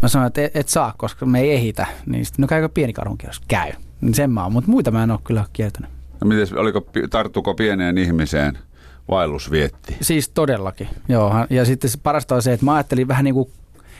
[0.02, 1.88] Mä sanoin, että et, et saa, koska me ei ehitä.
[2.06, 3.41] Niin sitten, no käykö pieni karhunkierros?
[3.48, 3.72] Käy.
[4.02, 5.89] Niin sen mä oon, mutta muita mä en ole kyllä kiertänyt.
[6.22, 8.58] No mites, oliko, tarttuko pieneen ihmiseen
[9.10, 9.98] vaellusvietti?
[10.02, 11.34] Siis todellakin, joo.
[11.50, 13.50] Ja sitten se parasta on se, että mä ajattelin vähän niin kuin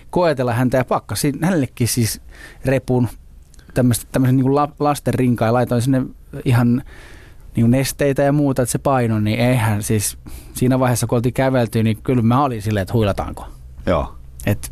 [0.10, 2.22] koetella häntä ja pakkasin hänellekin siis
[2.66, 3.08] repun
[3.74, 6.02] tämmöisen niin kuin lasten rinkaan ja laitoin sinne
[6.46, 6.84] ihan
[7.56, 10.18] niin nesteitä ja muuta, että se paino, niin eihän siis
[10.53, 13.47] siinä vaiheessa, kun oltiin kävelty, niin kyllä mä olin silleen, että huilataanko.
[13.86, 14.16] Joo.
[14.45, 14.72] Et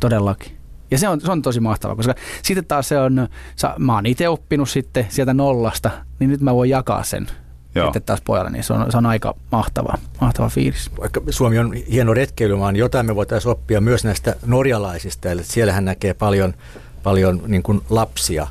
[0.00, 0.56] todellakin.
[0.90, 4.06] Ja se on, se on tosi mahtavaa, koska sitten taas se on, sa- mä oon
[4.06, 7.26] itse oppinut sitten sieltä nollasta, niin nyt mä voin jakaa sen
[7.74, 7.86] Joo.
[7.86, 10.90] sitten taas pojalle, niin se on, se on aika mahtava, mahtava fiilis.
[11.00, 15.30] Vaikka Suomi on hieno retkeilymaa, niin jotain me voitaisiin oppia myös näistä norjalaisista.
[15.30, 16.54] Eli siellähän näkee paljon,
[17.02, 18.46] paljon niin kuin lapsia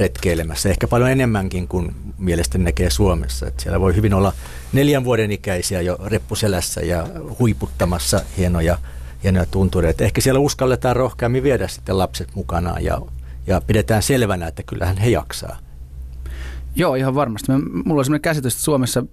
[0.00, 3.46] retkeilemässä, ehkä paljon enemmänkin kuin mielestäni näkee Suomessa.
[3.46, 4.32] Että siellä voi hyvin olla
[4.72, 7.06] neljän vuoden ikäisiä jo reppuselässä ja
[7.38, 8.78] huiputtamassa hienoja,
[9.22, 10.04] hienoja tuntureita.
[10.04, 13.00] Ehkä siellä uskalletaan rohkeammin viedä sitten lapset mukanaan ja,
[13.46, 15.58] ja pidetään selvänä, että kyllähän he jaksaa.
[16.76, 17.52] Joo, ihan varmasti.
[17.84, 19.04] Mulla on sellainen käsitys, että Suomessa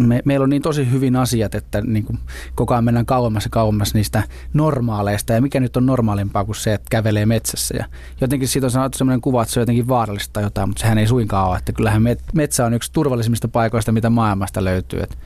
[0.00, 2.18] me, meillä on niin tosi hyvin asiat, että niin kuin
[2.54, 4.22] koko ajan mennään kauemmas ja kauemmas niistä
[4.52, 5.32] normaaleista.
[5.32, 7.74] Ja mikä nyt on normaalimpaa kuin se, että kävelee metsässä.
[7.78, 7.84] Ja
[8.20, 10.98] jotenkin siitä on sanottu sellainen kuva, että se on jotenkin vaarallista tai jotain, mutta sehän
[10.98, 11.58] ei suinkaan ole.
[11.58, 15.00] Että kyllähän met- metsä on yksi turvallisimmista paikoista, mitä maailmasta löytyy.
[15.00, 15.16] Että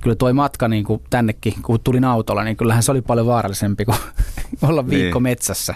[0.00, 3.84] kyllä toi matka niin kuin tännekin, kun tulin autolla, niin kyllähän se oli paljon vaarallisempi
[3.84, 3.98] kuin
[4.68, 5.22] olla viikko Niin.
[5.22, 5.74] metsässä.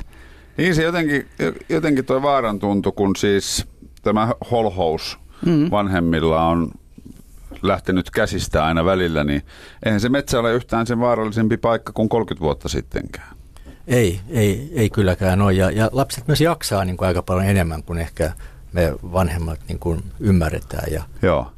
[0.57, 1.27] Niin se jotenkin,
[1.69, 3.67] jotenkin toi vaaran tuntu, kun siis
[4.03, 5.71] tämä holhous Mm.
[5.71, 6.71] vanhemmilla on
[7.63, 9.43] lähtenyt käsistä aina välillä, niin
[9.85, 13.37] eihän se metsä ole yhtään sen vaarallisempi paikka kuin 30 vuotta sittenkään.
[13.87, 15.53] Ei, ei, ei kylläkään ole.
[15.53, 18.33] Ja, ja lapset myös jaksaa niin kuin aika paljon enemmän kuin ehkä
[18.73, 20.93] me vanhemmat niin kuin ymmärretään.
[20.93, 21.53] Ja, Joo.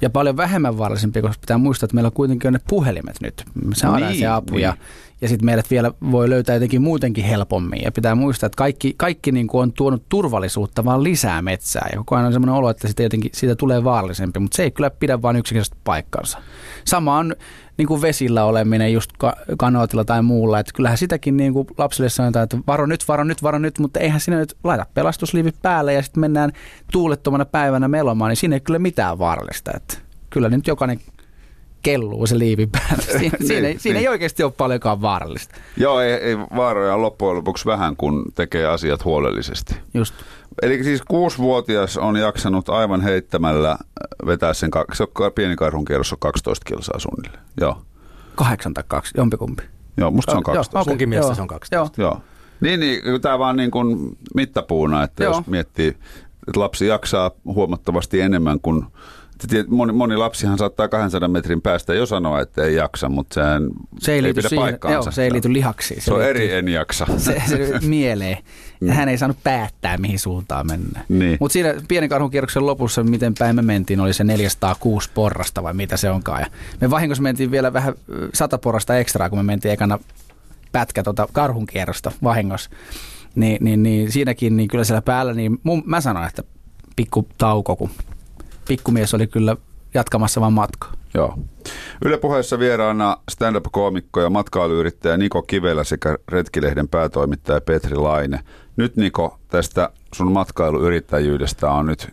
[0.00, 3.44] Ja paljon vähemmän vaarallisempi, koska pitää muistaa, että meillä on kuitenkin on ne puhelimet nyt.
[3.64, 4.62] Me saadaan Niin, se apu niin.
[4.62, 4.76] ja,
[5.20, 7.82] ja sitten meidät vielä voi löytää jotenkin muutenkin helpommin.
[7.82, 11.88] Ja pitää muistaa, että kaikki, kaikki niin kuin on tuonut turvallisuutta vaan lisää metsää.
[11.92, 14.70] Ja koko ajan on semmoinen olo, että siitä, jotenkin, siitä tulee vaarallisempi, mutta se ei
[14.70, 16.38] kyllä pidä vain yksinkertaisesti paikkansa.
[16.84, 17.36] Sama on
[17.76, 20.58] niin kuin vesillä oleminen just ka- kanootilla tai muulla.
[20.58, 24.00] Että kyllähän sitäkin niin kuin lapsille sanotaan, että varo nyt, varo nyt, varo nyt, mutta
[24.00, 26.52] eihän sinne nyt laita pelastusliivit päälle ja sitten mennään
[26.92, 29.70] tuulettomana päivänä melomaan, niin siinä ei kyllä mitään vaarallista.
[29.74, 29.98] Että
[30.30, 31.00] kyllä nyt jokainen
[31.84, 33.04] kelluu se liivi päällä.
[33.18, 34.10] Siinä, Niin, siinä, ei, siinä ei niin.
[34.10, 35.54] oikeasti ole paljonkaan vaarallista.
[35.76, 39.74] Joo, ei, ei vaaroja loppujen lopuksi vähän, kun tekee asiat huolellisesti.
[39.94, 40.14] Just.
[40.62, 43.78] Eli siis kuusivuotias on jaksanut aivan heittämällä äh,
[44.26, 47.44] vetää sen, ka- se on pieni karhunkierros on 12 kilsaa suunnilleen.
[47.60, 47.82] Joo,
[48.34, 49.62] Kahdeksan tai kaksi, jompikumpi.
[49.96, 50.78] joo musta se on Joo, 12.
[50.80, 52.00] okei, Sunkin mielestä joo, se on 12.
[52.02, 52.08] Joo.
[52.10, 52.20] Joo.
[52.60, 55.36] Niin, niin tämä vaan niin kuin mittapuuna, että Joo.
[55.36, 55.88] jos miettii,
[56.48, 58.84] että lapsi jaksaa huomattavasti enemmän kuin
[59.68, 63.62] Moni, moni lapsihan saattaa 200 metrin päästä jo sanoa, että ei jaksa, mutta sehän
[63.98, 64.96] Se ei, liity pidä siihen, paikkaansa.
[65.08, 66.02] joo, se ei liity lihaksiin.
[66.02, 67.06] Se on liittyy- eri en jaksa.
[67.18, 68.38] Se, se mieleen.
[68.80, 71.04] Ja hän ei saanut päättää, mihin suuntaan mennään.
[71.08, 71.36] Niin.
[71.40, 75.96] Mutta siinä pienen karhunkierroksen lopussa, miten päin me mentiin, oli se 406 porrasta vai mitä
[75.96, 76.40] se onkaan.
[76.40, 76.46] Ja
[76.80, 79.98] me vahingossa mentiin vielä vähän ö, 100 porrasta ekstraa, kun me mentiin ekana
[80.72, 82.70] pätkä tuota karhunkierrosta vahingossa.
[83.34, 86.42] Niin, niin, niin siinäkin niin kyllä siellä päällä, niin mun, mä sanon, että
[86.96, 87.90] pikku tauko, kun
[88.68, 89.56] pikkumies oli kyllä
[89.94, 90.92] jatkamassa vaan matkaa.
[91.14, 91.38] Joo.
[92.04, 98.40] Yle puheessa vieraana stand-up-koomikko ja matkailuyrittäjä Niko Kivelä sekä Retkilehden päätoimittaja Petri Laine.
[98.76, 102.08] Nyt Niko, tästä sun matkailuyrittäjyydestä on nyt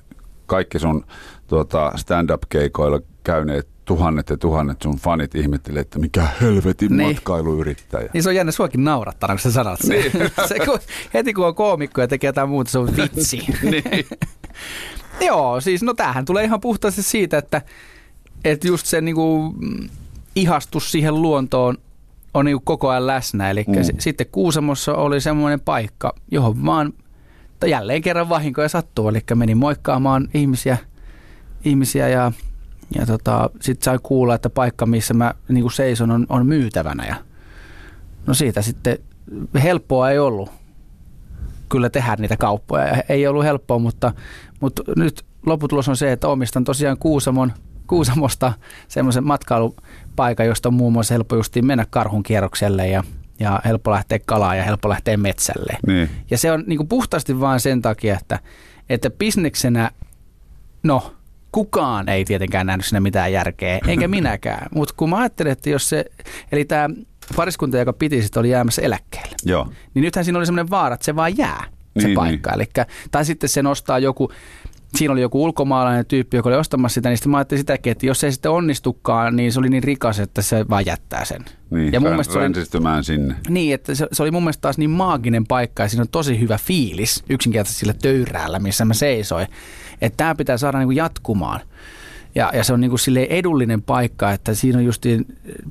[0.46, 1.06] kaikki sun
[1.48, 7.10] tuota, stand-up-keikoilla käyneet tuhannet ja tuhannet sun fanit ihmettelee, että mikä helvetin Niin.
[7.10, 8.10] matkailuryrittäjä.
[8.14, 9.90] Niin se on jännä suakin naurattaa, kun sä sanot sen.
[9.90, 10.12] Niin.
[10.48, 10.80] se, kun,
[11.14, 13.38] heti kun on koomikko ja tekee jotain muuta, se on vitsi.
[13.72, 13.84] niin.
[15.22, 17.62] Joo, siis no tämähän tulee ihan puhtaasti siitä, että,
[18.46, 19.56] että just se niinku,
[20.36, 21.78] ihastus siihen luontoon
[22.34, 23.50] on niinku koko ajan läsnä.
[23.50, 23.76] Eli Mm.
[23.76, 24.00] mm.
[24.00, 26.94] sitten Kuusamossa oli semmoinen paikka, johon vaan
[27.66, 29.10] jälleen kerran vahinkoja sattuu.
[29.10, 30.78] Eli menin moikkaamaan ihmisiä,
[31.66, 32.32] ihmisiä ja,
[32.96, 37.06] ja tota, sitten sai kuulla, että paikka, missä mä niinku seison, on, on myytävänä.
[37.06, 37.16] Ja,
[38.28, 38.98] no siitä sitten
[39.64, 40.50] helppoa ei ollut
[41.72, 42.88] kyllä tehdä niitä kauppoja.
[42.88, 44.14] Ja Ei ollut helppoa, mutta,
[44.60, 47.54] mutta nyt lopputulos on se, että omistan tosiaan Kuusamon,
[47.88, 48.54] Kuusamosta
[48.88, 53.04] semmoisen matkailupaikan, josta on muun muassa helppo justiin mennä karhun kierrokselle ja,
[53.40, 55.78] ja helppo lähteä kalaan ja helppo lähteä metsälle.
[55.88, 56.10] niin.
[56.32, 58.40] Ja se on niin puhtaasti vain sen takia, että,
[58.90, 59.92] että bisneksenä,
[60.84, 61.16] no
[61.52, 64.68] kukaan ei tietenkään nähnyt siinä mitään järkeä, enkä minäkään.
[64.76, 66.06] Mutta kun mä ajattelin, että jos se,
[66.52, 66.90] eli tämä
[67.36, 69.68] pariskunta, joka piti sitä, oli jäämässä eläkkeelle Joo.
[69.94, 71.64] niin nythän siinä oli semmoinen vaara, että se vaan jää,
[72.00, 72.52] se Niin, paikka.
[72.52, 74.32] Elikkä, tai sitten se nostaa joku,
[74.96, 78.06] siinä oli joku ulkomaalainen tyyppi, joka oli ostamassa sitä, niin sitten mä ajattelin sitäkin, että
[78.06, 81.46] jos se ei sitten onnistukaan, niin se oli niin rikas, että se vaan jättää sen.
[81.70, 83.36] Niin, Ja mun mielestä se oli- sinne.
[83.50, 86.40] Niin, että se, se oli mun mielestä taas niin maaginen paikka ja siinä on tosi
[86.40, 89.48] hyvä fiilis yksinkertaisesti sillä töyräällä, missä mä seisoin.
[90.02, 91.60] Että tämä pitää saada niinku jatkumaan.
[92.36, 95.26] Ja, ja se on niinku silleen edullinen paikka, että siinä on justiin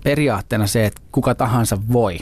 [0.05, 2.19] periaatteena se, että kuka tahansa voi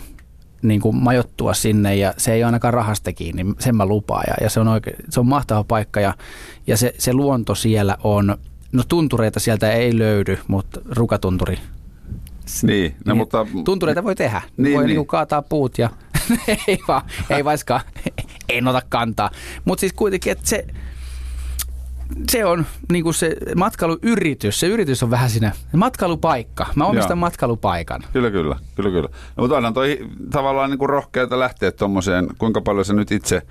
[0.62, 4.24] niin kuin majoittua sinne ja se ei ole ainakaan rahasta kiinni, sen mä lupaan.
[4.26, 6.14] Ja, ja se, on oikein, se on mahtava paikka ja,
[6.66, 8.36] ja se, se luonto siellä on,
[8.72, 11.58] no tuntureita sieltä ei löydy, mutta rukatunturi
[12.62, 14.42] Niin, no, niin, mutta Tuntureita voi tehdä.
[14.56, 14.96] Niin, Niin, voi niin.
[14.96, 15.06] niin.
[15.06, 15.90] Kaataa puut ja
[16.68, 17.80] ei vaan, ei vaiskaan,
[18.48, 19.30] en ota kantaa.
[19.64, 20.66] Mutta siis kuitenkin, että se,
[22.30, 26.66] se on niinku se matkailuyritys, se yritys on vähän siinä, matkailupaikka.
[26.74, 27.16] Mä omistan Joo.
[27.20, 28.02] matkailupaikan.
[28.12, 29.08] Kyllä, kyllä, kyllä, kyllä.
[29.36, 29.98] No, mutta onhan toi
[30.30, 33.42] tavallaan niin kuin rohkeata lähteä tuommoiseen, kuinka paljon sä nyt itse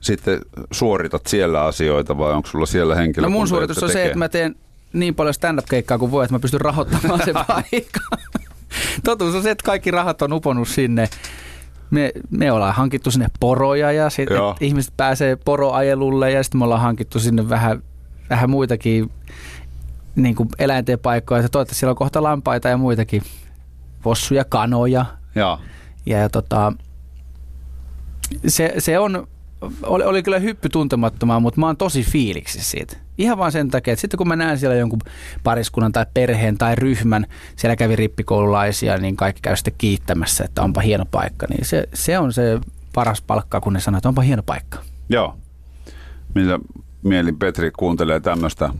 [0.00, 0.40] sitten
[0.70, 4.06] suoritat siellä asioita vai onko sulla siellä No henkilökunta, mun suoritus on se, tekee?
[4.06, 4.54] että mä teen
[4.92, 8.18] niin paljon stand-up-keikkaa kuin voi, että mä pystyn rahoittamaan sen paikan.
[9.04, 11.08] Totuus on se, että kaikki rahat on uponnut sinne.
[11.90, 14.56] Me, me ollaan hankittu sinne poroja ja sitten Joo.
[14.60, 17.82] ihmiset pääsee poroajelulle ja sitten me ollaan hankittu sinne vähän,
[18.30, 19.10] vähän muitakin
[20.16, 21.42] niin kuin eläinten paikkoja.
[21.42, 23.22] Ja toivottavasti siellä on kohta lampaita ja muitakin
[24.02, 25.06] possuja, kanoja.
[25.34, 25.58] Joo.
[26.06, 26.72] Ja, ja tota,
[28.46, 29.26] se, se on,
[29.82, 32.96] oli, oli kyllä hyppy tuntemattomaan, mutta mä oon tosi fiiliksi siitä.
[33.18, 35.00] Ihan vaan sen takia, että sitten kun mä näen siellä jonkun
[35.44, 37.26] pariskunnan tai perheen tai ryhmän,
[37.56, 41.46] siellä kävi rippikoululaisia, niin kaikki käy sitten kiittämässä, että onpa hieno paikka.
[41.50, 42.60] Niin se, se on se
[42.94, 44.78] paras palkka, kun ne sanoo, että onpa hieno paikka.
[45.08, 45.36] Joo.
[46.34, 46.58] Millä
[47.02, 48.70] mielin Petri kuuntelee tämmöistä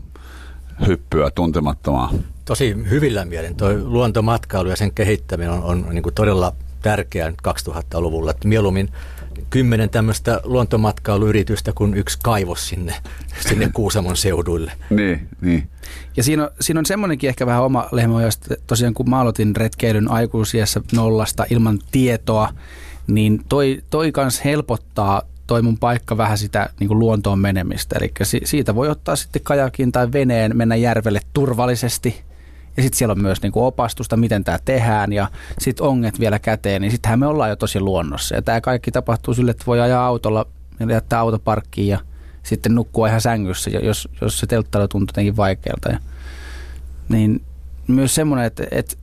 [0.86, 2.12] hyppyä tuntemattomaa?
[2.44, 3.56] Tosi hyvillä mielin.
[3.56, 6.52] Tuo luontomatkailu ja sen kehittäminen on, on niin kuin todella
[6.82, 8.30] tärkeää nyt 2000-luvulla.
[8.30, 8.88] Että mieluummin
[9.50, 12.94] kymmenen tämmöistä luontomatkailuyritystä kuin yksi kaivos sinne,
[13.48, 14.72] sinne Kuusamon seuduille.
[14.90, 15.68] Niin, niin.
[16.16, 19.56] Ja siinä on, siinä on semmoinenkin ehkä vähän oma lehmä, josta tosiaan kun mä aloitin
[19.56, 22.48] retkeilyn aikuisiässä nollasta ilman tietoa,
[23.06, 27.96] niin toi, toi kans helpottaa toi mun paikka vähän sitä niin kuin luontoon menemistä.
[27.98, 32.22] Eli si, siitä voi ottaa sitten kajakin tai veneen, mennä järvelle turvallisesti.
[32.76, 36.38] Ja sitten siellä on myös niin kuin opastusta, miten tämä tehdään ja sitten onget vielä
[36.38, 38.34] käteen, niin sittenhän me ollaan jo tosi luonnossa.
[38.34, 40.46] Ja tämä kaikki tapahtuu sille, että voi ajaa autolla
[40.80, 41.98] ja jättää auto parkkiin ja
[42.42, 45.88] sitten nukkua ihan sängyssä, jos, jos se telttailu tuntuu jotenkin vaikealta.
[45.88, 45.98] Ja,
[47.08, 47.42] niin
[47.86, 48.96] myös semmoinen, että, että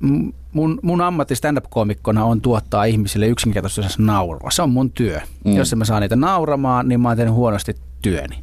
[0.53, 4.51] mun, mun ammatti stand-up-koomikkona on tuottaa ihmisille yksinkertaisesti naurua.
[4.51, 5.21] Se on mun työ.
[5.45, 5.55] Mm.
[5.55, 8.35] Jos mä saa niitä nauramaan, niin mä oon tehnyt huonosti työni.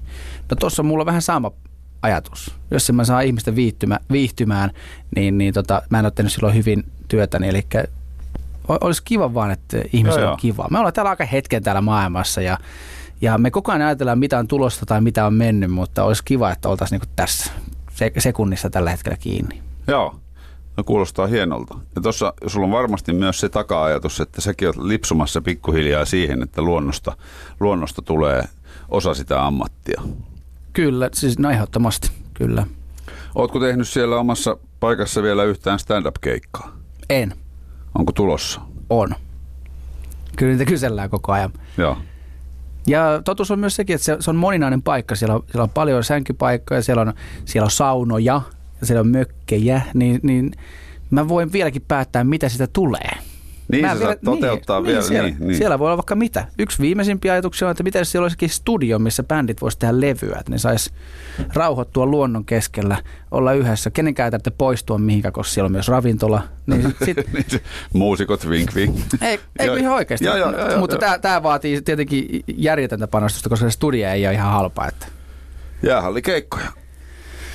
[0.50, 1.50] No tossa on mulla vähän sama
[2.02, 2.54] ajatus.
[2.70, 4.70] Jos mä saa ihmistä viihtymä, viihtymään,
[5.16, 7.48] niin, niin tota, mä en ole tehnyt silloin hyvin työtäni.
[7.48, 7.66] Eli
[8.68, 10.68] olisi kiva vaan, että ihmisillä Joo, on kiva.
[10.70, 12.58] Me ollaan täällä aika hetken täällä maailmassa ja,
[13.20, 16.50] ja me koko ajan ajatellaan, mitä on tulosta tai mitä on mennyt, mutta olisi kiva,
[16.50, 17.52] että oltaisiin niin tässä
[17.92, 19.62] se- sekunnissa tällä hetkellä kiinni.
[19.86, 20.20] Joo.
[20.76, 21.74] No kuulostaa hienolta.
[21.94, 26.62] Ja tuossa sulla on varmasti myös se taka-ajatus, että säkin oot lipsumassa pikkuhiljaa siihen, että
[26.62, 27.16] luonnosta,
[27.60, 28.44] luonnosta tulee
[28.88, 30.02] osa sitä ammattia.
[30.72, 32.66] Kyllä, siis no ehdottomasti, kyllä.
[33.34, 36.76] Ootko tehnyt siellä omassa paikassa vielä yhtään stand-up-keikkaa?
[37.10, 37.34] En,
[37.98, 38.60] Onko tulossa?
[38.90, 39.14] on.
[40.36, 41.52] Kyllä niitä kysellään koko ajan.
[41.78, 41.96] Joo.
[42.86, 45.14] Ja totuus on myös sekin, että se, se on moninainen paikka.
[45.14, 47.12] Siellä on, siellä on paljon sänkypaikkoja, siellä on,
[47.44, 48.40] siellä on saunoja
[48.80, 50.52] ja siellä on mökkejä, niin, niin
[51.10, 53.10] mä voin vieläkin päättää, mitä sitä tulee.
[53.72, 55.00] Niin Mä saat toteuttaa niin, vielä.
[55.00, 55.56] Niin siellä, niin, niin.
[55.56, 56.46] siellä voi olla vaikka mitä.
[56.58, 60.36] Yksi viimeisimpiä ajatuksia on, että miten siellä olisikin studio, missä bändit voisi tehdä levyä.
[60.38, 60.90] Että ne sais
[61.54, 62.96] rauhoittua luonnon keskellä,
[63.30, 63.90] olla yhdessä.
[63.90, 66.42] Kenenkään ei tarvitse poistua mihinkään, koska siellä on myös ravintola.
[66.66, 67.60] Niin sit, Niin
[67.92, 68.96] Muusikot vink vink.
[69.22, 70.26] ei, ei ihan oikeasti.
[70.26, 74.52] joo, joo, joo, Mutta tämä vaatii tietenkin järjetöntä panostusta, koska se studio ei ole ihan
[74.52, 74.86] halpa.
[74.86, 75.06] Että.
[75.82, 76.83] Jäähallikeikkoja.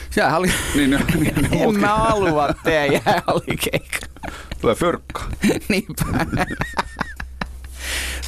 [0.09, 0.47] Sehän oli...
[0.75, 3.97] Niin, ne, niin ne En mä halua tehdä jäähallikeikka.
[4.61, 5.21] Tulee fyrkka.
[5.69, 6.05] Niinpä.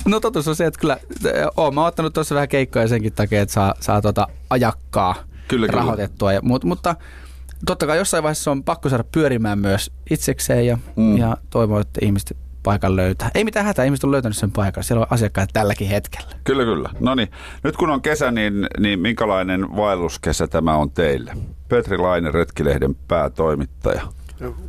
[0.05, 3.41] No totuus on se, että kyllä äh, oon mä ottanut tuossa vähän keikkoja senkin takia,
[3.41, 5.15] että saa, saa tota ajakkaa
[5.47, 5.79] Kyllä, kyllä.
[5.79, 6.33] rahoitettua.
[6.33, 6.95] Ja, mutta, mutta
[7.65, 11.17] totta kai jossain vaiheessa on pakko saada pyörimään myös itsekseen ja, mm.
[11.17, 13.31] ja toivon, että ihmiset paikan löytää.
[13.35, 14.83] Ei mitään hätää, ihmiset on löytänyt sen paikan.
[14.83, 16.27] Siellä on asiakkaat tälläkin hetkellä.
[16.43, 16.89] Kyllä, kyllä.
[16.99, 17.31] No niin,
[17.63, 21.33] nyt kun on kesä, niin, niin minkälainen vaelluskesä tämä on teille?
[21.69, 24.01] Petri Laine, Retkilehden päätoimittaja.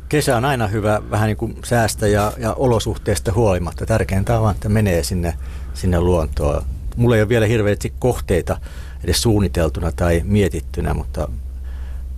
[0.09, 3.85] Kesä on aina hyvä vähän niin kuin säästä ja, ja olosuhteista huolimatta.
[3.85, 5.33] Tärkeintä on vaan, että menee sinne,
[5.73, 6.63] sinne luontoon.
[6.95, 8.57] Mulla ei ole vielä hirveästi kohteita
[9.03, 11.27] edes suunniteltuna tai mietittynä, mutta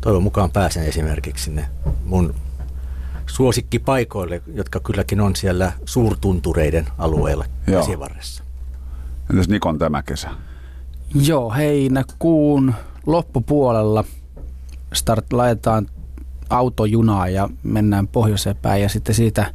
[0.02, 1.66] toivon mukaan pääsen esimerkiksi sinne
[2.06, 2.36] mun
[3.28, 8.44] suosikkipaikoille, jotka kylläkin on siellä suurtuntureiden alueella käsivarressa.
[9.30, 10.30] Entäs Nikon tämä kesä?
[11.16, 12.74] Joo, heinäkuun
[13.06, 14.04] loppupuolella
[14.94, 15.88] start, laitetaan
[16.50, 19.54] autojunaa ja mennään pohjoiseen päin ja sitten siitä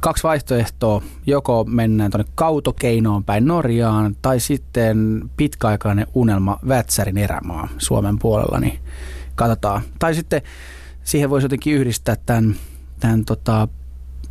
[0.00, 1.02] kaksi vaihtoehtoa.
[1.26, 8.78] Joko mennään tuonne Kautokeinoon päin Norjaan tai sitten pitkäaikainen unelma Vätsärin erämaa Suomen puolella, niin
[9.34, 9.82] katsotaan.
[9.98, 10.42] Tai sitten
[11.04, 12.56] siihen voisi jotenkin yhdistää tämän,
[13.00, 13.68] tämän tota,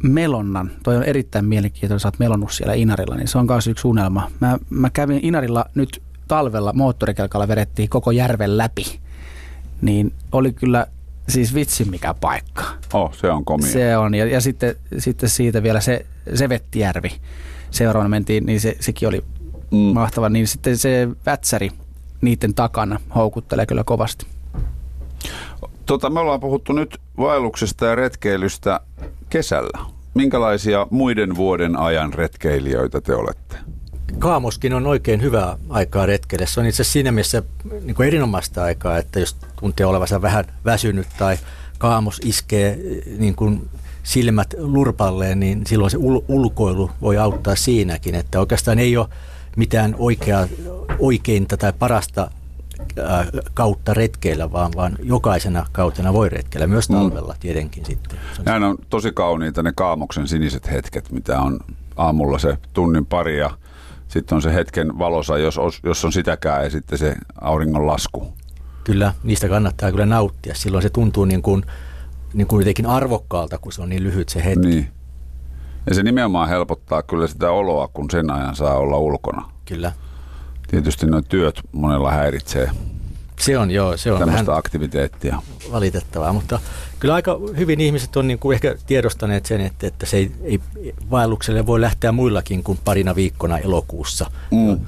[0.04, 0.72] melonnan.
[0.84, 4.32] Toi on erittäin mielenkiintoinen, sä oot melonnut siellä Inarilla, niin se on myös yksi unelma.
[4.40, 9.00] Mä, mä kävin Inarilla nyt talvella moottorikelkalla vedettiin koko järven läpi.
[9.82, 10.88] Niin oli kyllä
[11.30, 12.64] siis vitsi mikä paikka.
[12.94, 13.72] Oh, se on komia.
[13.72, 17.12] Se on, ja, ja sitten, sitten siitä vielä se, se Vettijärvi.
[17.72, 19.24] Seuraavana mentiin, niin se, sekin oli
[19.72, 19.78] mm.
[19.78, 20.30] mahtava.
[20.30, 21.72] Niin sitten se Vätsäri
[22.22, 24.26] niiden takana houkuttelee kyllä kovasti.
[25.86, 28.80] Tota, me ollaan puhuttu nyt vaelluksesta ja retkeilystä
[29.30, 29.80] kesällä.
[30.14, 33.58] Minkälaisia muiden vuoden ajan retkeilijöitä te olette?
[34.20, 36.46] Kaamoskin on oikein hyvää aikaa retkeille.
[36.48, 37.44] Se on itse asiassa siinä mielessä
[37.82, 41.38] niin kuin erinomaista aikaa, että jos tuntee olevansa vähän väsynyt tai
[41.78, 42.80] kaamos iskee
[43.18, 43.70] niin kuin
[44.04, 48.16] silmät lurpalleen, niin silloin se ul- ulkoilu voi auttaa siinäkin.
[48.16, 49.08] Että oikeastaan ei ole
[49.56, 50.48] mitään oikeaa,
[51.00, 52.32] oikeinta tai parasta
[53.54, 56.96] kautta retkeillä, vaan, vaan jokaisena kautena voi retkeillä, myös mm.
[56.96, 57.40] talvella mm.
[57.40, 58.20] tietenkin sitten.
[58.46, 61.60] Näin on tosi kauniita ne kaamoksen siniset hetket, mitä on
[61.96, 63.50] aamulla se tunnin pari ja
[64.08, 68.34] sitten on se hetken valosa, jos, jos on sitäkään ja sitten se auringon lasku.
[68.84, 70.56] Kyllä, niistä kannattaa kyllä nauttia.
[70.56, 71.64] Silloin se tuntuu niin kuin,
[72.34, 74.68] niin kuin jotenkin arvokkaalta, kun se on niin lyhyt se hetki.
[74.68, 74.88] Niin.
[75.90, 79.50] Ja se nimenomaan helpottaa kyllä sitä oloa, kun sen ajan saa olla ulkona.
[79.66, 79.92] Kyllä.
[80.68, 82.72] Tietysti nuo työt monella häiritsee
[83.40, 85.42] se on joo, se on vähän aktiviteettia.
[85.72, 86.60] Valitettavaa, mutta
[87.00, 90.60] kyllä aika hyvin ihmiset on niin kuin ehkä tiedostaneet sen, että, että se ei, ei
[91.12, 94.32] vaellukselle voi lähteä muillakin kuin parina viikkona elokuussa.
[94.52, 94.80] Mm.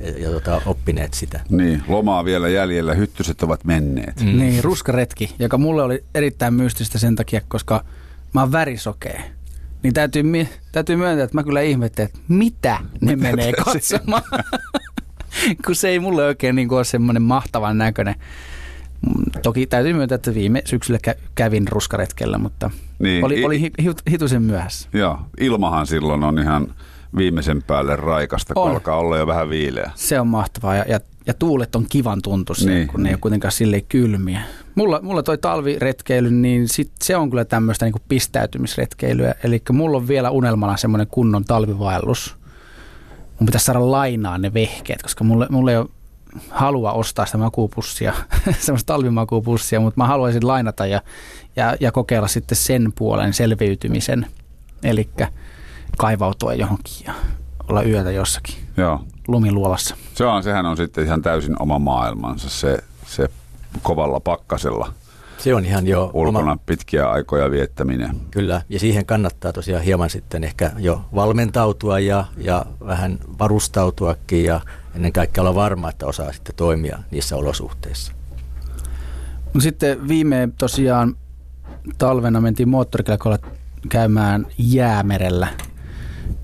[0.00, 1.40] Ja, ja tota, oppineet sitä.
[1.48, 4.20] Niin, lomaa vielä jäljellä, hyttyset ovat menneet.
[4.20, 4.38] Mm.
[4.38, 7.84] Niin, ruskaretki, joka mulle oli erittäin mystistä sen takia, koska
[8.32, 9.22] mä oon värisokea.
[9.82, 10.22] Niin täytyy,
[10.72, 14.22] täytyy myöntää, että mä kyllä ihmettelin, että mitä ne menee katsomaan.
[15.66, 18.14] kun se ei mulle oikein niin kuin ole semmoinen mahtavan näköinen.
[19.42, 20.98] Toki täytyy myöntää, että viime syksyllä
[21.34, 23.72] kävin ruskaretkellä, mutta niin, oli, oli
[24.10, 24.88] hitusen myöhässä.
[24.92, 26.74] Joo, ilmahan silloin on ihan
[27.16, 28.70] viimeisen päälle raikasta, kun on.
[28.70, 29.90] alkaa olla jo vähän viileä.
[29.94, 33.02] Se on mahtavaa ja, ja, ja tuulet on kivan tuntuisia, niin, kun niin.
[33.02, 34.40] ne ei ole kuitenkaan silleen kylmiä.
[34.74, 39.34] Mulla, mulla toi talviretkeily, niin sit se on kyllä tämmöistä niin pistäytymisretkeilyä.
[39.44, 42.36] Eli mulla on vielä unelmana semmoinen kunnon talvivaellus
[43.38, 45.88] mun pitäisi saada lainaa ne vehkeet, koska mulle, mulle ei ole
[46.50, 48.14] halua ostaa sitä makuupussia,
[48.58, 51.02] semmoista talvimakuupussia, mutta mä haluaisin lainata ja,
[51.56, 54.26] ja, ja kokeilla sitten sen puolen selviytymisen,
[54.82, 55.08] eli
[55.98, 57.14] kaivautua johonkin ja
[57.68, 59.04] olla yötä jossakin Joo.
[59.28, 59.96] lumiluolassa.
[60.14, 63.28] Se on, sehän on sitten ihan täysin oma maailmansa, se, se
[63.82, 64.92] kovalla pakkasella–
[65.38, 66.56] se on ihan jo ulkona oma...
[66.66, 68.16] pitkiä aikoja viettäminen.
[68.30, 74.60] Kyllä, ja siihen kannattaa tosiaan hieman sitten ehkä jo valmentautua ja, ja vähän varustautuakin ja
[74.94, 78.12] ennen kaikkea olla varma, että osaa sitten toimia niissä olosuhteissa.
[79.54, 81.16] No sitten viime tosiaan
[81.98, 83.38] talvena mentiin moottorikelkolla
[83.88, 85.48] käymään jäämerellä.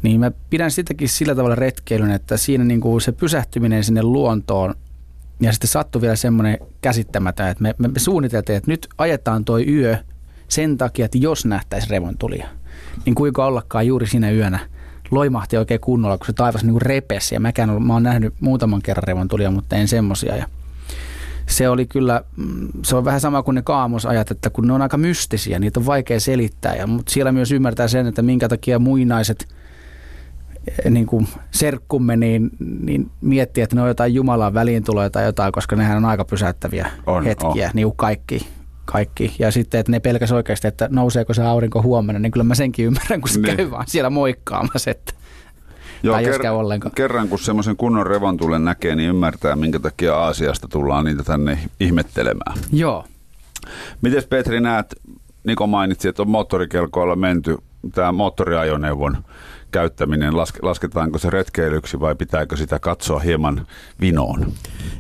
[0.03, 4.75] Niin mä pidän sitäkin sillä tavalla retkeilyn, että siinä niin kuin se pysähtyminen sinne luontoon
[5.41, 9.69] ja sitten sattui vielä semmoinen käsittämätön, että me, me, me suunniteltiin, että nyt ajetaan toi
[9.69, 9.97] yö
[10.49, 12.49] sen takia, että jos nähtäisi revontulia,
[13.07, 14.59] niin kuinka ollakaan juuri siinä yönä
[15.11, 17.35] loimahti oikein kunnolla, kun se taivas niin repesi.
[17.35, 20.37] Ja mäkään olen, mä oon nähnyt muutaman kerran revontulia, mutta en semmosia.
[20.37, 20.47] Ja
[21.47, 24.83] se oli kyllä, mm, se on vähän sama kuin ne kaamosajat, että kun ne on
[24.83, 26.75] aika mystisiä, niitä on vaikea selittää.
[26.75, 29.49] Ja, mutta siellä myös ymmärtää sen, että minkä takia muinaiset–
[30.91, 32.51] niin kuin serkkumme, niin,
[32.81, 36.91] niin miettii, että ne on jotain Jumalan väliintuloja tai jotain, koska nehän on aika pysäyttäviä
[37.07, 37.71] on, hetkiä, on.
[37.75, 38.47] niin kaikki,
[38.85, 39.35] kaikki.
[39.39, 42.87] Ja sitten, että ne pelkäs oikeasti, että nouseeko se aurinko huomenna, niin kyllä mä senkin
[42.87, 43.57] ymmärrän, kun se niin.
[43.57, 45.13] käy vaan siellä moikkaamassa, että
[46.03, 46.95] Joo, tai ker- ollenkaan.
[46.95, 52.59] kerran kun semmoisen kunnon revontulen näkee, niin ymmärtää, minkä takia Aasiasta tullaan niitä tänne ihmettelemään.
[52.73, 53.05] Joo.
[54.03, 54.95] Miten Petri näet,
[55.45, 57.59] Niko mainitsi, että on moottorikelkoilla menty,
[57.95, 59.25] tämä moottoriajoneuvon
[59.71, 63.67] käyttäminen, lasketaanko se retkeilyksi vai pitääkö sitä katsoa hieman
[64.01, 64.53] vinoon?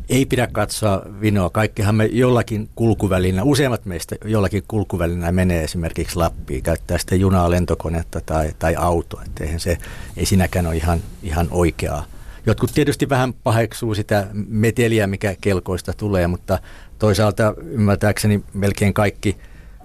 [0.08, 1.50] Ei pidä katsoa vinoa.
[1.50, 8.20] Kaikkihan me jollakin kulkuvälinä, useimmat meistä jollakin kulkuvälinä menee esimerkiksi Lappiin, käyttää sitten junaa, lentokonetta
[8.26, 9.22] tai, tai autoa.
[9.26, 9.78] Että eihän se,
[10.16, 12.04] ei sinäkään ole ihan, ihan oikeaa.
[12.46, 16.58] Jotkut tietysti vähän paheksuu sitä meteliä, mikä kelkoista tulee, mutta
[16.98, 19.36] toisaalta ymmärtääkseni melkein kaikki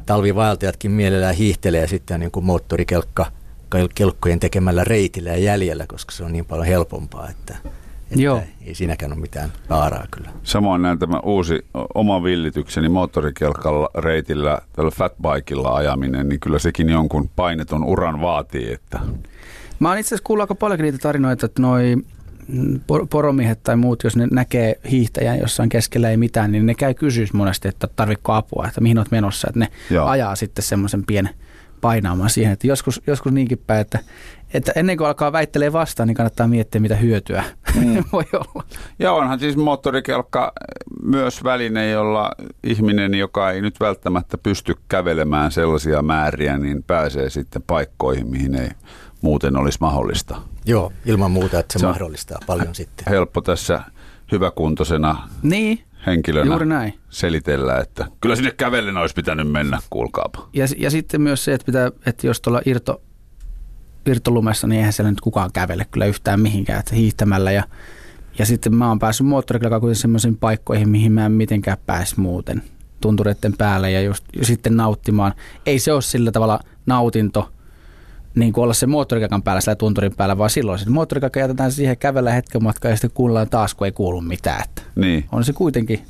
[0.05, 3.31] talvivaeltajatkin mielellään hiihtelee sitten niin kuin moottorikelkka
[3.95, 7.55] kelkkojen tekemällä reitillä ja jäljellä, koska se on niin paljon helpompaa, että
[8.11, 8.41] Että Joo.
[8.65, 10.30] Ei siinäkään ole mitään vaaraa kyllä.
[10.43, 11.65] Samoin näin tämä uusi
[11.95, 18.99] oma villitykseni moottorikelkalla reitillä, tällä fatbikeilla ajaminen, niin kyllä sekin jonkun painetun uran vaatii, että
[19.80, 21.95] Mä oon itse asiassa kuullut aika paljonkin niitä tarinoita, että noi
[22.88, 26.93] por- poromiehet tai muut, jos ne näkee hiihtäjän jossain keskellä ei mitään, niin ne käy
[26.93, 29.47] kysyä monesti, että tarvitko apua, että mihin olet menossa.
[29.47, 29.67] Että ne.
[29.89, 30.07] Joo.
[30.07, 31.34] ajaa sitten semmoisen pienen
[31.86, 33.99] painaamaan siihen, että joskus, joskus niinkin päin, että,
[34.53, 37.43] että ennen kuin alkaa väittelee vastaan, niin kannattaa miettiä, mitä hyötyä
[37.75, 38.03] mm.
[38.11, 38.63] voi olla.
[38.99, 40.53] Ja onhan siis moottorikelkka
[41.03, 42.31] myös väline, jolla
[42.63, 48.69] ihminen, joka ei nyt välttämättä pysty kävelemään sellaisia määriä, niin pääsee sitten paikkoihin, mihin ei
[49.21, 50.41] muuten olisi mahdollista.
[50.65, 53.05] Joo, ilman muuta, että se, Se mahdollistaa paljon sitten.
[53.09, 53.81] Helppo tässä
[54.31, 56.93] hyväkuntoisena Niin, henkilönä Juuri näin.
[57.10, 60.49] selitellä, että kyllä sinne kävellen olisi pitänyt mennä, kuulkaapa.
[60.53, 63.01] ja, ja sitten myös se, että, pitää, että jos tuolla irto,
[64.06, 67.64] irtolumessa, niin eihän siellä nyt kukaan kävele kyllä yhtään mihinkään, että hiihtämällä ja
[68.39, 72.64] ja sitten mä oon päässyt moottorikelkalla kuitenkin semmoisiin paikkoihin, mihin mä en mitenkään pääs muuten
[73.01, 75.34] tuntureiden päälle ja, just, ja sitten nauttimaan.
[75.66, 77.51] Ei se ole sillä tavalla nautinto,
[78.36, 81.97] niin kuin olla se moottorikelkan päällä sillä tunturin päällä, vaan silloin se moottorikelkka jätetään siihen
[81.97, 84.63] kävellä hetken matkaa ja sitten kuunnellaan taas, kun ei kuulu mitään.
[84.63, 85.25] Että Niin.
[85.31, 86.01] on se kuitenkin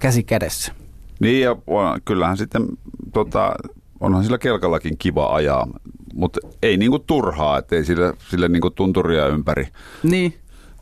[0.00, 0.72] käsi kädessä.
[1.20, 2.66] Niin ja on- kyllähän sitten
[3.12, 3.54] tota,
[4.00, 5.68] onhan sillä kelkallakin kiva ajaa,
[6.14, 9.68] mutta ei niinku turhaa, että ei sillä, sillä niinku tunturia ympäri.
[10.02, 10.34] Niin.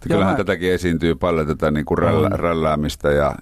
[0.08, 2.38] Kyllähän Joo, tätäkin esiintyy paljon tätä niinku rällä, On.
[2.38, 3.34] rälläämistä ja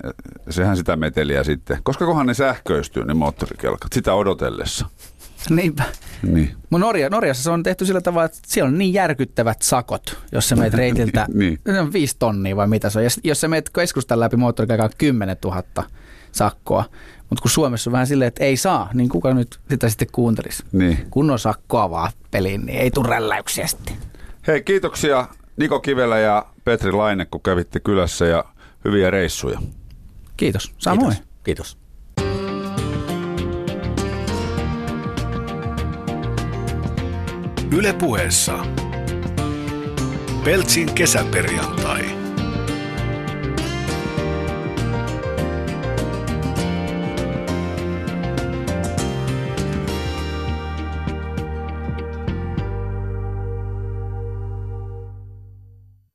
[0.46, 1.78] ja sehän sitä meteliä sitten.
[1.82, 4.86] Koska kohan ne sähköistyy ne moottorikelkat sitä odotellessa.
[5.50, 5.84] Niinpä.
[6.22, 6.54] Niin.
[6.70, 10.48] Mun Norja, Norjassa se on tehty sillä tavalla, että siellä on niin järkyttävät sakot, jos
[10.48, 11.58] sä meet reitiltä, Niin.
[11.66, 13.04] se on viisi tonnia vai mitä se on.
[13.04, 15.62] Ja jos sä meet keskustan läpi moottorikelkalla 10 000
[16.32, 16.84] sakkoa,
[17.30, 20.62] mutta kun Suomessa on vähän silleen, että ei saa, niin kuka nyt sitä sitten kuuntelisi?
[20.72, 20.98] Niin.
[21.10, 23.96] Kunnon sakkoa vaan peliin, niin ei tule rälläyksiä sitten.
[24.46, 28.44] Hei, kiitoksia Niko Kivelä ja Petri Laine, kun kävitte kylässä ja
[28.84, 29.60] hyviä reissuja.
[30.36, 30.72] Kiitos.
[30.78, 31.12] Samoin.
[31.12, 31.26] Kiitos.
[31.44, 31.81] Kiitos.
[37.72, 38.66] Yle puheessa.
[40.44, 42.21] Peltsin kesäperjantai.